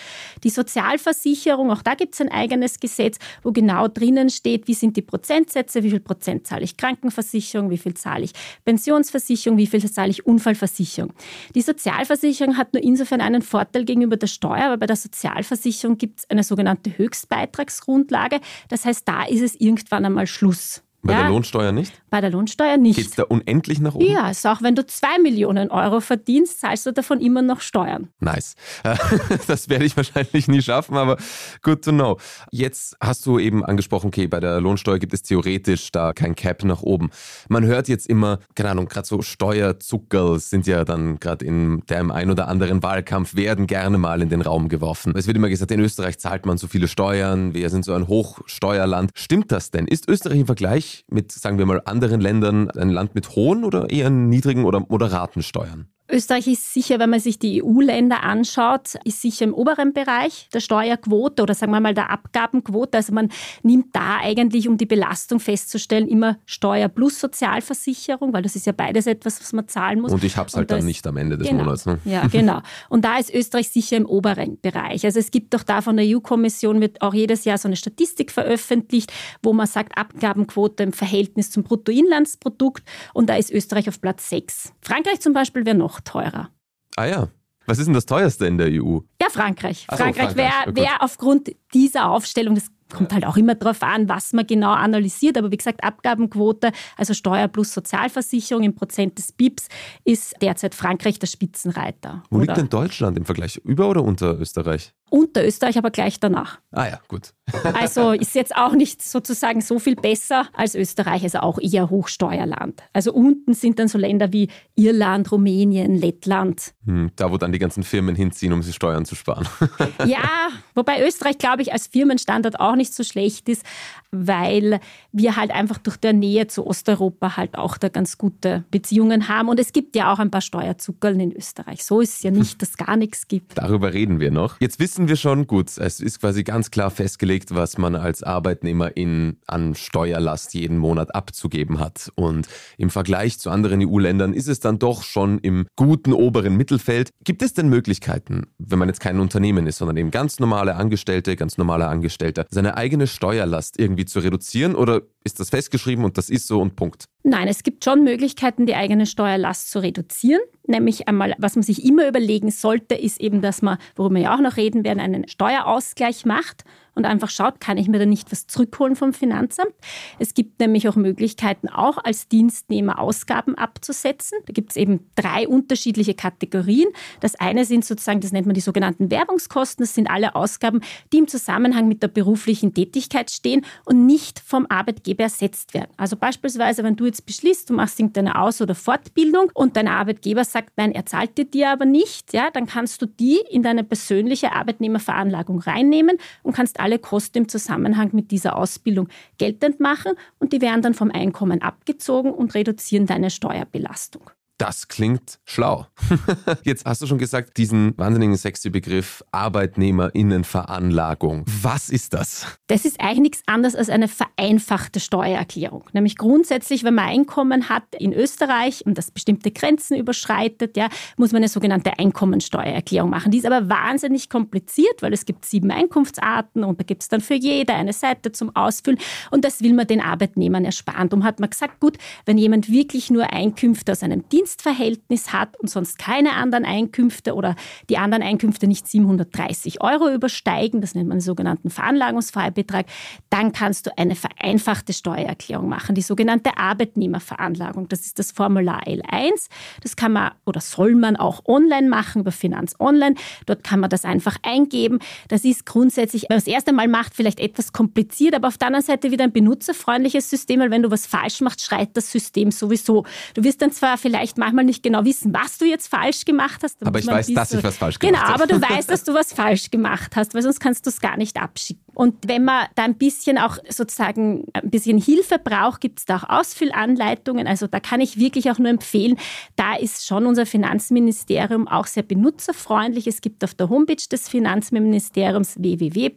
Die 0.43 0.49
Sozialversicherung, 0.49 1.71
auch 1.71 1.81
da 1.81 1.95
gibt 1.95 2.15
es 2.15 2.19
ein 2.21 2.29
eigenes 2.29 2.81
Gesetz, 2.81 3.17
wo 3.43 3.53
genau 3.53 3.87
drinnen 3.87 4.29
steht, 4.29 4.67
wie 4.67 4.73
sind 4.73 4.97
die 4.97 5.01
Prozentsätze, 5.03 5.83
wie 5.83 5.91
viel 5.91 6.01
Prozent 6.01 6.47
zahle 6.47 6.65
ich 6.65 6.75
Krankenversicherung, 6.75 7.69
wie 7.69 7.77
viel 7.77 7.93
zahle 7.93 8.25
ich 8.25 8.33
Pensionsversicherung, 8.65 9.57
wie 9.57 9.67
viel 9.67 9.89
zahle 9.89 10.09
ich 10.09 10.16
Unfallversicherung. 10.25 11.13
Die 11.55 11.61
Sozialversicherung 11.61 12.57
hat 12.57 12.73
nur 12.73 12.83
insofern 12.83 13.21
einen 13.21 13.41
Vorteil 13.41 13.85
gegenüber 13.85 14.17
der 14.17 14.27
Steuer, 14.27 14.69
weil 14.69 14.77
bei 14.77 14.87
der 14.87 14.95
Sozialversicherung 14.95 15.97
gibt 15.97 16.19
es 16.19 16.29
eine 16.29 16.43
sogenannte 16.43 16.97
Höchstbeitragsgrundlage. 16.97 18.39
Das 18.69 18.85
heißt, 18.85 19.07
da 19.07 19.23
ist 19.23 19.41
es 19.41 19.55
irgendwann 19.55 20.05
einmal 20.05 20.27
Schluss. 20.27 20.83
Bei 21.07 21.13
Ja. 21.13 21.21
der 21.21 21.29
Lohnsteuer 21.29 21.71
nicht? 21.71 21.93
Bei 22.09 22.21
der 22.21 22.29
Lohnsteuer 22.29 22.77
nicht. 22.77 22.97
Geht 22.97 23.07
es 23.07 23.15
da 23.15 23.23
unendlich 23.23 23.79
nach 23.79 23.95
oben? 23.95 24.05
ja, 24.11 24.23
also 24.23 24.49
auch 24.49 24.61
wenn 24.61 24.75
du 24.75 24.85
zwei 24.85 25.17
Millionen 25.21 25.71
Euro 25.71 25.99
verdienst, 26.01 26.59
zahlst 26.61 26.85
du 26.85 26.91
davon 26.93 27.19
immer 27.21 27.41
noch 27.41 27.61
Steuern. 27.61 28.09
Nice. 28.19 28.55
Das 29.47 29.69
werde 29.69 29.85
ich 29.85 29.95
wahrscheinlich 29.97 30.47
nie 30.47 30.61
schaffen, 30.61 30.97
aber 30.97 31.17
good 31.63 31.83
to 31.83 31.91
know. 31.91 32.17
Jetzt 32.51 32.95
hast 33.01 33.25
du 33.25 33.39
eben 33.39 33.63
angesprochen, 33.65 34.07
okay, 34.07 34.27
bei 34.27 34.39
der 34.39 34.59
Lohnsteuer 34.61 34.99
gibt 34.99 35.13
es 35.13 35.21
theoretisch 35.23 35.91
da 35.91 36.13
kein 36.13 36.35
Cap 36.35 36.63
nach 36.63 36.81
oben. 36.81 37.09
Man 37.49 37.65
hört 37.65 37.87
jetzt 37.87 38.07
immer, 38.07 38.39
keine 38.55 38.71
Ahnung, 38.71 38.87
gerade 38.87 39.07
so 39.07 39.21
Steuerzuckerl 39.21 40.39
sind 40.39 40.67
ja 40.67 40.83
dann 40.85 41.19
gerade 41.19 41.45
in 41.45 41.81
dem 41.89 42.11
ein 42.11 42.29
oder 42.29 42.47
anderen 42.47 42.83
Wahlkampf 42.83 43.35
werden 43.35 43.67
gerne 43.67 43.97
mal 43.97 44.21
in 44.21 44.29
den 44.29 44.41
Raum 44.41 44.69
geworfen. 44.69 45.13
Es 45.15 45.27
wird 45.27 45.37
immer 45.37 45.49
gesagt, 45.49 45.71
in 45.71 45.79
Österreich 45.79 46.17
zahlt 46.19 46.45
man 46.45 46.57
so 46.57 46.67
viele 46.67 46.87
Steuern, 46.87 47.53
wir 47.53 47.69
sind 47.69 47.85
so 47.85 47.93
ein 47.93 48.07
Hochsteuerland. 48.07 49.11
Stimmt 49.13 49.51
das 49.51 49.71
denn? 49.71 49.87
Ist 49.87 50.07
Österreich 50.09 50.39
im 50.39 50.45
Vergleich 50.45 50.96
mit, 51.09 51.31
sagen 51.31 51.57
wir 51.57 51.65
mal, 51.65 51.81
anderen 51.85 52.21
Ländern 52.21 52.69
ein 52.71 52.89
Land 52.89 53.15
mit 53.15 53.35
hohen 53.35 53.63
oder 53.63 53.89
eher 53.89 54.09
niedrigen 54.09 54.65
oder 54.65 54.79
moderaten 54.79 55.43
Steuern? 55.43 55.89
Österreich 56.09 56.47
ist 56.47 56.73
sicher, 56.73 56.99
wenn 56.99 57.09
man 57.09 57.19
sich 57.19 57.37
die 57.37 57.61
EU-Länder 57.61 58.23
anschaut, 58.23 58.95
ist 59.03 59.21
sicher 59.21 59.43
im 59.43 59.53
oberen 59.53 59.91
Bereich 59.91 60.47
der 60.53 60.61
Steuerquote 60.61 61.43
oder 61.43 61.53
sagen 61.53 61.71
wir 61.73 61.81
mal 61.81 61.93
der 61.93 62.09
Abgabenquote. 62.09 62.97
Also 62.97 63.13
man 63.13 63.29
nimmt 63.61 63.93
da 63.93 64.19
eigentlich, 64.21 64.69
um 64.69 64.77
die 64.77 64.85
Belastung 64.85 65.41
festzustellen, 65.41 66.07
immer 66.07 66.37
Steuer 66.45 66.87
plus 66.87 67.19
Sozialversicherung, 67.19 68.31
weil 68.31 68.41
das 68.41 68.55
ist 68.55 68.65
ja 68.65 68.71
beides 68.71 69.05
etwas, 69.05 69.41
was 69.41 69.51
man 69.51 69.67
zahlen 69.67 69.99
muss. 69.99 70.13
Und 70.13 70.23
ich 70.23 70.37
hab's 70.37 70.55
halt 70.55 70.71
da 70.71 70.77
dann 70.77 70.85
nicht 70.85 71.05
am 71.07 71.17
Ende 71.17 71.37
des 71.37 71.49
genau. 71.49 71.65
Monats. 71.65 71.85
Ne? 71.85 71.99
Ja, 72.05 72.25
genau. 72.27 72.61
Und 72.87 73.03
da 73.03 73.17
ist 73.17 73.33
Österreich 73.33 73.67
sicher 73.69 73.97
im 73.97 74.05
oberen 74.05 74.59
Bereich. 74.61 75.03
Also 75.03 75.19
es 75.19 75.29
gibt 75.29 75.53
doch 75.53 75.63
da 75.63 75.81
von 75.81 75.97
der 75.97 76.05
EU-Kommission 76.07 76.79
wird 76.79 77.01
auch 77.01 77.13
jedes 77.13 77.43
Jahr 77.43 77.57
so 77.57 77.67
eine 77.67 77.75
Statistik 77.75 78.31
veröffentlicht, 78.31 79.11
wo 79.43 79.51
man 79.51 79.67
sagt, 79.67 79.97
Abgabenquote 79.97 80.83
im 80.83 80.93
Verhältnis 80.93 81.51
zum 81.51 81.63
Bruttoinlandsprodukt 81.63 82.83
und 83.13 83.29
da 83.29 83.35
ist 83.35 83.51
Österreich 83.51 83.89
auf 83.89 83.99
Platz 83.99 84.29
6. 84.29 84.71
Frankreich 84.81 85.19
zum 85.19 85.33
Beispiel 85.33 85.65
wäre 85.65 85.75
noch 85.75 85.96
teurer. 86.01 86.49
Ah 86.95 87.05
ja. 87.05 87.27
Was 87.65 87.79
ist 87.79 87.85
denn 87.85 87.93
das 87.93 88.05
teuerste 88.05 88.47
in 88.47 88.57
der 88.57 88.69
EU? 88.71 88.99
Ja, 89.27 89.41
Frankreich. 89.41 89.87
So, 89.89 89.97
Frankreich 89.97 90.33
Frankreich. 90.33 90.65
wäre 90.65 90.71
Oh 90.71 90.75
wär 90.75 91.03
aufgrund 91.03 91.51
dieser 91.73 92.09
Aufstellung, 92.09 92.55
das 92.55 92.71
kommt 92.93 93.13
halt 93.13 93.25
auch 93.25 93.37
immer 93.37 93.55
darauf 93.55 93.83
an, 93.83 94.07
was 94.07 94.33
man 94.33 94.47
genau 94.47 94.71
analysiert, 94.71 95.37
aber 95.37 95.51
wie 95.51 95.57
gesagt, 95.57 95.83
Abgabenquote, 95.83 96.71
also 96.95 97.13
Steuer 97.13 97.47
plus 97.47 97.73
Sozialversicherung 97.73 98.63
im 98.63 98.75
Prozent 98.75 99.17
des 99.17 99.31
BIPs, 99.31 99.67
ist 100.03 100.35
derzeit 100.41 100.75
Frankreich 100.75 101.19
der 101.19 101.27
Spitzenreiter. 101.27 102.23
Wo 102.29 102.39
liegt 102.39 102.51
Oder 102.51 102.61
denn 102.61 102.69
Deutschland 102.69 103.17
im 103.17 103.25
Vergleich? 103.25 103.57
Über 103.57 103.89
oder 103.89 104.03
unter 104.03 104.39
Österreich? 104.39 104.93
Unter 105.09 105.45
Österreich, 105.45 105.77
aber 105.77 105.89
gleich 105.89 106.19
danach. 106.19 106.59
Ah 106.71 106.87
ja, 106.87 106.99
gut. 107.07 107.33
Also 107.73 108.11
ist 108.11 108.35
jetzt 108.35 108.55
auch 108.55 108.73
nicht 108.73 109.01
sozusagen 109.01 109.61
so 109.61 109.79
viel 109.79 109.95
besser 109.95 110.47
als 110.53 110.73
Österreich, 110.73 111.23
also 111.23 111.39
auch 111.39 111.59
eher 111.59 111.89
Hochsteuerland. 111.89 112.81
Also 112.91 113.13
unten 113.13 113.53
sind 113.53 113.79
dann 113.79 113.87
so 113.87 113.97
Länder 113.97 114.33
wie 114.33 114.49
Irland, 114.75 115.31
Rumänien, 115.31 115.95
Lettland. 115.95 116.73
Hm, 116.85 117.11
da, 117.15 117.31
wo 117.31 117.37
dann 117.37 117.51
die 117.51 117.59
ganzen 117.59 117.83
Firmen 117.83 118.15
hinziehen, 118.15 118.51
um 118.51 118.63
sich 118.63 118.75
Steuern 118.75 119.05
zu 119.05 119.15
sparen. 119.17 119.47
Ja, 120.05 120.49
wobei 120.75 121.05
Österreich, 121.05 121.37
glaube 121.37 121.61
ich, 121.61 121.73
als 121.73 121.87
Firmenstandard 121.87 122.59
auch 122.59 122.75
nicht 122.75 122.93
so 122.93 123.03
schlecht 123.03 123.49
ist, 123.49 123.63
weil 124.11 124.79
wir 125.11 125.35
halt 125.35 125.51
einfach 125.51 125.77
durch 125.77 125.97
der 125.97 126.13
Nähe 126.13 126.47
zu 126.47 126.65
Osteuropa 126.65 127.35
halt 127.35 127.57
auch 127.57 127.77
da 127.77 127.89
ganz 127.89 128.17
gute 128.17 128.63
Beziehungen 128.71 129.27
haben. 129.27 129.49
Und 129.49 129.59
es 129.59 129.73
gibt 129.73 129.95
ja 129.95 130.13
auch 130.13 130.19
ein 130.19 130.31
paar 130.31 130.41
Steuerzuckerl 130.41 131.19
in 131.19 131.35
Österreich. 131.35 131.83
So 131.83 132.01
ist 132.01 132.17
es 132.17 132.23
ja 132.23 132.31
nicht, 132.31 132.61
dass 132.61 132.77
gar 132.77 132.95
nichts 132.95 133.27
gibt. 133.27 133.57
Darüber 133.57 133.93
reden 133.93 134.19
wir 134.19 134.31
noch. 134.31 134.59
Jetzt 134.61 134.79
wissen 134.79 135.07
wir 135.07 135.15
schon, 135.15 135.47
gut, 135.47 135.77
es 135.77 135.99
ist 135.99 136.21
quasi 136.21 136.43
ganz 136.43 136.71
klar 136.71 136.91
festgelegt, 136.91 137.53
was 137.53 137.77
man 137.77 137.95
als 137.95 138.23
Arbeitnehmerin 138.23 139.37
an 139.47 139.75
Steuerlast 139.75 140.53
jeden 140.53 140.77
Monat 140.77 141.13
abzugeben 141.13 141.79
hat. 141.79 142.11
Und 142.15 142.47
im 142.77 142.89
Vergleich 142.89 143.39
zu 143.39 143.49
anderen 143.49 143.85
EU-Ländern 143.85 144.33
ist 144.33 144.47
es 144.47 144.59
dann 144.59 144.79
doch 144.79 145.03
schon 145.03 145.39
im 145.39 145.67
guten 145.75 146.13
oberen 146.13 146.55
Mittelfeld. 146.55 147.09
Gibt 147.23 147.41
es 147.41 147.53
denn 147.53 147.69
Möglichkeiten, 147.69 148.47
wenn 148.57 148.79
man 148.79 148.87
jetzt 148.87 149.01
kein 149.07 149.21
Unternehmen 149.21 149.67
ist, 149.67 149.77
sondern 149.77 149.95
eben 149.95 150.11
ganz 150.11 150.37
normale 150.37 150.75
Angestellte, 150.75 151.37
ganz 151.37 151.57
normaler 151.57 151.87
Angestellter, 151.87 152.45
seine 152.49 152.75
eigene 152.75 153.07
Steuerlast 153.07 153.79
irgendwie 153.79 154.03
zu 154.03 154.19
reduzieren 154.19 154.75
oder 154.75 155.03
ist 155.23 155.39
das 155.39 155.49
festgeschrieben 155.49 156.03
und 156.03 156.17
das 156.17 156.29
ist 156.29 156.45
so 156.45 156.59
und 156.59 156.75
Punkt? 156.75 157.05
Nein, 157.23 157.47
es 157.47 157.63
gibt 157.63 157.85
schon 157.85 158.03
Möglichkeiten, 158.03 158.65
die 158.65 158.75
eigene 158.75 159.05
Steuerlast 159.05 159.71
zu 159.71 159.79
reduzieren. 159.79 160.41
Nämlich 160.65 161.07
einmal, 161.07 161.35
was 161.37 161.55
man 161.55 161.63
sich 161.63 161.85
immer 161.85 162.05
überlegen 162.05 162.51
sollte, 162.51 162.95
ist 162.95 163.21
eben, 163.21 163.41
dass 163.41 163.61
man, 163.61 163.77
worüber 163.95 164.15
wir 164.15 164.23
ja 164.23 164.35
auch 164.35 164.41
noch 164.41 164.57
reden 164.57 164.83
werden, 164.83 164.99
einen 164.99 165.25
Steuerausgleich 165.29 166.25
macht 166.25 166.65
und 166.97 167.05
einfach 167.05 167.29
schaut, 167.29 167.59
kann 167.61 167.77
ich 167.77 167.87
mir 167.87 167.99
da 167.99 168.05
nicht 168.05 168.31
was 168.31 168.47
zurückholen 168.47 168.95
vom 168.95 169.13
Finanzamt. 169.13 169.73
Es 170.19 170.33
gibt 170.33 170.59
nämlich 170.59 170.89
auch 170.89 170.95
Möglichkeiten, 170.95 171.69
auch 171.69 171.97
als 171.99 172.27
Dienstnehmer 172.27 172.99
Ausgaben 172.99 173.55
abzusetzen. 173.55 174.39
Da 174.45 174.53
gibt 174.53 174.71
es 174.71 174.75
eben 174.75 175.09
drei 175.15 175.47
unterschiedliche 175.47 176.15
Kategorien. 176.15 176.87
Das 177.19 177.35
eine 177.35 177.65
sind 177.65 177.85
sozusagen, 177.85 178.19
das 178.19 178.31
nennt 178.31 178.47
man 178.47 178.55
die 178.55 178.61
sogenannten 178.61 179.11
Werbungskosten. 179.11 179.83
Das 179.83 179.93
sind 179.93 180.09
alle 180.09 180.35
Ausgaben, 180.35 180.81
die 181.13 181.19
im 181.19 181.27
Zusammenhang 181.27 181.87
mit 181.87 182.01
der 182.01 182.07
beruflichen 182.07 182.73
Tätigkeit 182.73 183.29
stehen 183.29 183.63
und 183.85 184.05
nicht 184.05 184.39
vom 184.39 184.65
Arbeitgeber 184.67 185.23
ersetzt 185.23 185.75
werden. 185.75 185.91
Also 185.97 186.15
beispielsweise, 186.15 186.83
wenn 186.83 186.95
du 186.95 187.05
jetzt 187.05 187.25
beschließt, 187.25 187.69
du 187.69 187.75
machst 187.75 187.99
irgendeine 187.99 188.41
Aus- 188.41 188.59
oder 188.59 188.73
Fortbildung 188.73 189.51
und 189.53 189.77
dein 189.77 189.87
Arbeitgeber 189.87 190.43
sagt, 190.43 190.71
nein, 190.77 190.93
er 190.93 191.05
zahlt 191.05 191.37
dir 191.37 191.45
die 191.45 191.63
aber 191.63 191.85
nicht, 191.85 192.33
ja, 192.33 192.49
dann 192.51 192.65
kannst 192.65 193.01
du 193.03 193.05
die 193.05 193.39
in 193.51 193.61
deine 193.61 193.83
persönliche 193.83 194.53
Arbeitnehmerveranlagung 194.53 195.59
reinnehmen 195.59 196.17
und 196.41 196.55
kannst 196.55 196.79
alle 196.79 196.86
Kosten 196.97 197.39
im 197.39 197.49
Zusammenhang 197.49 198.09
mit 198.13 198.31
dieser 198.31 198.55
Ausbildung 198.55 199.09
geltend 199.37 199.79
machen 199.79 200.13
und 200.39 200.53
die 200.53 200.61
werden 200.61 200.81
dann 200.81 200.93
vom 200.93 201.11
Einkommen 201.11 201.61
abgezogen 201.61 202.31
und 202.31 202.55
reduzieren 202.55 203.05
deine 203.05 203.29
Steuerbelastung. 203.29 204.31
Das 204.57 204.87
klingt 204.87 205.37
schlau. 205.45 205.85
Jetzt 206.63 206.85
hast 206.85 207.03
du 207.03 207.05
schon 207.05 207.19
gesagt, 207.19 207.57
diesen 207.57 207.95
wahnsinnigen 207.95 208.35
sexy 208.35 208.71
Begriff 208.71 209.23
Arbeitnehmerinnenveranlagung. 209.31 211.45
Was 211.61 211.89
ist 211.89 212.15
das? 212.15 212.47
Das 212.65 212.83
ist 212.83 212.99
eigentlich 212.99 213.19
nichts 213.19 213.43
anderes 213.45 213.75
als 213.75 213.89
eine 213.89 214.07
vereinfachte 214.07 214.99
Steuererklärung. 214.99 215.83
Nämlich 215.93 216.17
grundsätzlich, 216.17 216.83
wenn 216.83 216.95
man 216.95 217.05
Einkommen 217.05 217.69
hat 217.69 217.83
in 217.99 218.13
Österreich 218.13 218.83
und 218.83 218.97
das 218.97 219.11
bestimmte 219.11 219.51
Grenzen 219.51 219.95
überschreitet, 219.95 220.75
ja, 220.75 220.89
muss 221.17 221.33
man 221.33 221.43
eine 221.43 221.49
sogenannte 221.49 221.99
Einkommensteuererklärung 221.99 223.11
machen. 223.11 223.31
Die 223.31 223.37
ist 223.37 223.45
aber 223.45 223.69
wahnsinnig 223.69 224.27
kompliziert, 224.27 225.03
weil 225.03 225.13
es 225.13 225.25
gibt 225.25 225.45
sieben 225.45 225.69
Einkunftsarten 225.69 226.63
und 226.63 226.79
da 226.79 226.83
gibt 226.83 227.03
es 227.03 227.09
dann 227.09 227.21
für 227.21 227.35
jede 227.35 227.75
eine 227.75 227.93
Seite 227.93 228.31
zum 228.31 228.55
Ausfüllen 228.55 228.97
und 229.29 229.45
das 229.45 229.61
will 229.61 229.73
man 229.73 229.85
den 229.85 230.01
Arbeitnehmern 230.01 230.65
ersparen. 230.65 231.09
Darum 231.09 231.23
hat 231.23 231.39
man 231.39 231.51
gesagt, 231.51 231.79
gut, 231.79 231.99
wenn 232.25 232.39
jemand 232.39 232.71
wirklich 232.71 233.11
nur 233.11 233.31
Einkünfte 233.31 233.91
aus 233.91 234.01
einem 234.01 234.27
Dienst 234.29 234.46
Dienstverhältnis 234.47 235.33
hat 235.33 235.59
und 235.59 235.69
sonst 235.69 235.99
keine 235.99 236.33
anderen 236.33 236.63
Einkünfte 236.63 237.35
oder 237.35 237.55
die 237.89 237.97
anderen 237.97 238.23
Einkünfte 238.23 238.65
nicht 238.65 238.87
730 238.87 239.81
Euro 239.81 240.09
übersteigen, 240.09 240.79
das 240.79 240.95
nennt 240.95 241.09
man 241.09 241.17
den 241.17 241.21
sogenannten 241.21 241.69
Veranlagungsfreibetrag, 241.69 242.85
dann 243.29 243.51
kannst 243.51 243.87
du 243.87 243.97
eine 243.97 244.15
vereinfachte 244.15 244.93
Steuererklärung 244.93 245.67
machen, 245.67 245.95
die 245.95 246.01
sogenannte 246.01 246.57
Arbeitnehmerveranlagung. 246.57 247.89
Das 247.89 248.01
ist 248.01 248.19
das 248.19 248.31
Formular 248.31 248.83
L1. 248.83 249.49
Das 249.83 249.97
kann 249.97 250.13
man 250.13 250.31
oder 250.45 250.61
soll 250.61 250.95
man 250.95 251.17
auch 251.17 251.45
online 251.45 251.89
machen 251.89 252.21
über 252.21 252.31
Finanz 252.31 252.75
Online. 252.79 253.15
Dort 253.47 253.65
kann 253.65 253.81
man 253.81 253.89
das 253.89 254.05
einfach 254.05 254.37
eingeben. 254.43 254.99
Das 255.27 255.43
ist 255.43 255.65
grundsätzlich, 255.65 256.23
wenn 256.23 256.35
man 256.35 256.39
das 256.39 256.47
erste 256.47 256.71
Mal 256.71 256.87
macht, 256.87 257.15
vielleicht 257.15 257.41
etwas 257.41 257.73
kompliziert, 257.73 258.33
aber 258.33 258.47
auf 258.47 258.57
der 258.57 258.67
anderen 258.67 258.85
Seite 258.85 259.11
wieder 259.11 259.25
ein 259.25 259.33
benutzerfreundliches 259.33 260.29
System, 260.29 260.61
weil 260.61 260.71
wenn 260.71 260.83
du 260.83 260.91
was 260.91 261.05
falsch 261.05 261.41
machst, 261.41 261.63
schreit 261.63 261.89
das 261.97 262.11
System 262.11 262.51
sowieso. 262.51 263.03
Du 263.33 263.43
wirst 263.43 263.61
dann 263.61 263.71
zwar 263.71 263.97
vielleicht 263.97 264.36
manchmal 264.37 264.65
nicht 264.65 264.83
genau 264.83 265.03
wissen, 265.05 265.33
was 265.33 265.57
du 265.57 265.65
jetzt 265.65 265.87
falsch 265.87 266.25
gemacht 266.25 266.61
hast. 266.63 266.85
aber 266.85 266.99
ich 266.99 267.07
weiß, 267.07 267.33
dass 267.33 267.53
ich 267.53 267.63
was 267.63 267.77
falsch 267.77 267.99
gemacht 267.99 268.21
habe. 268.21 268.45
Genau, 268.47 268.57
aber 268.59 268.67
du 268.67 268.75
weißt, 268.75 268.89
dass 268.89 269.03
du 269.03 269.13
was 269.13 269.33
falsch 269.33 269.71
gemacht 269.71 270.15
hast, 270.15 270.33
weil 270.33 270.41
sonst 270.41 270.59
kannst 270.59 270.85
du 270.85 270.89
es 270.89 270.99
gar 270.99 271.17
nicht 271.17 271.37
abschicken. 271.37 271.86
Und 271.97 272.27
wenn 272.27 272.45
man 272.45 272.67
da 272.75 272.83
ein 272.83 272.95
bisschen 272.95 273.39
auch 273.39 273.57
sozusagen 273.69 274.45
ein 274.53 274.69
bisschen 274.69 274.99
Hilfe 274.99 275.39
braucht, 275.39 275.81
gibt 275.81 275.97
es 275.97 276.05
da 276.05 276.17
auch 276.17 276.29
Ausfüllanleitungen. 276.29 277.47
Also 277.47 277.65
da 277.65 277.79
kann 277.79 278.01
ich 278.01 278.19
wirklich 278.19 278.51
auch 278.51 278.59
nur 278.59 278.69
empfehlen, 278.69 279.17
da 279.55 279.75
ist 279.75 280.05
schon 280.05 280.27
unser 280.27 280.45
Finanzministerium 280.45 281.67
auch 281.67 281.87
sehr 281.87 282.03
benutzerfreundlich. 282.03 283.07
Es 283.07 283.21
gibt 283.21 283.43
auf 283.43 283.55
der 283.55 283.69
Homepage 283.69 283.95
des 284.11 284.29
Finanzministeriums 284.29 285.55
www.bmf.gv.at 285.57 286.13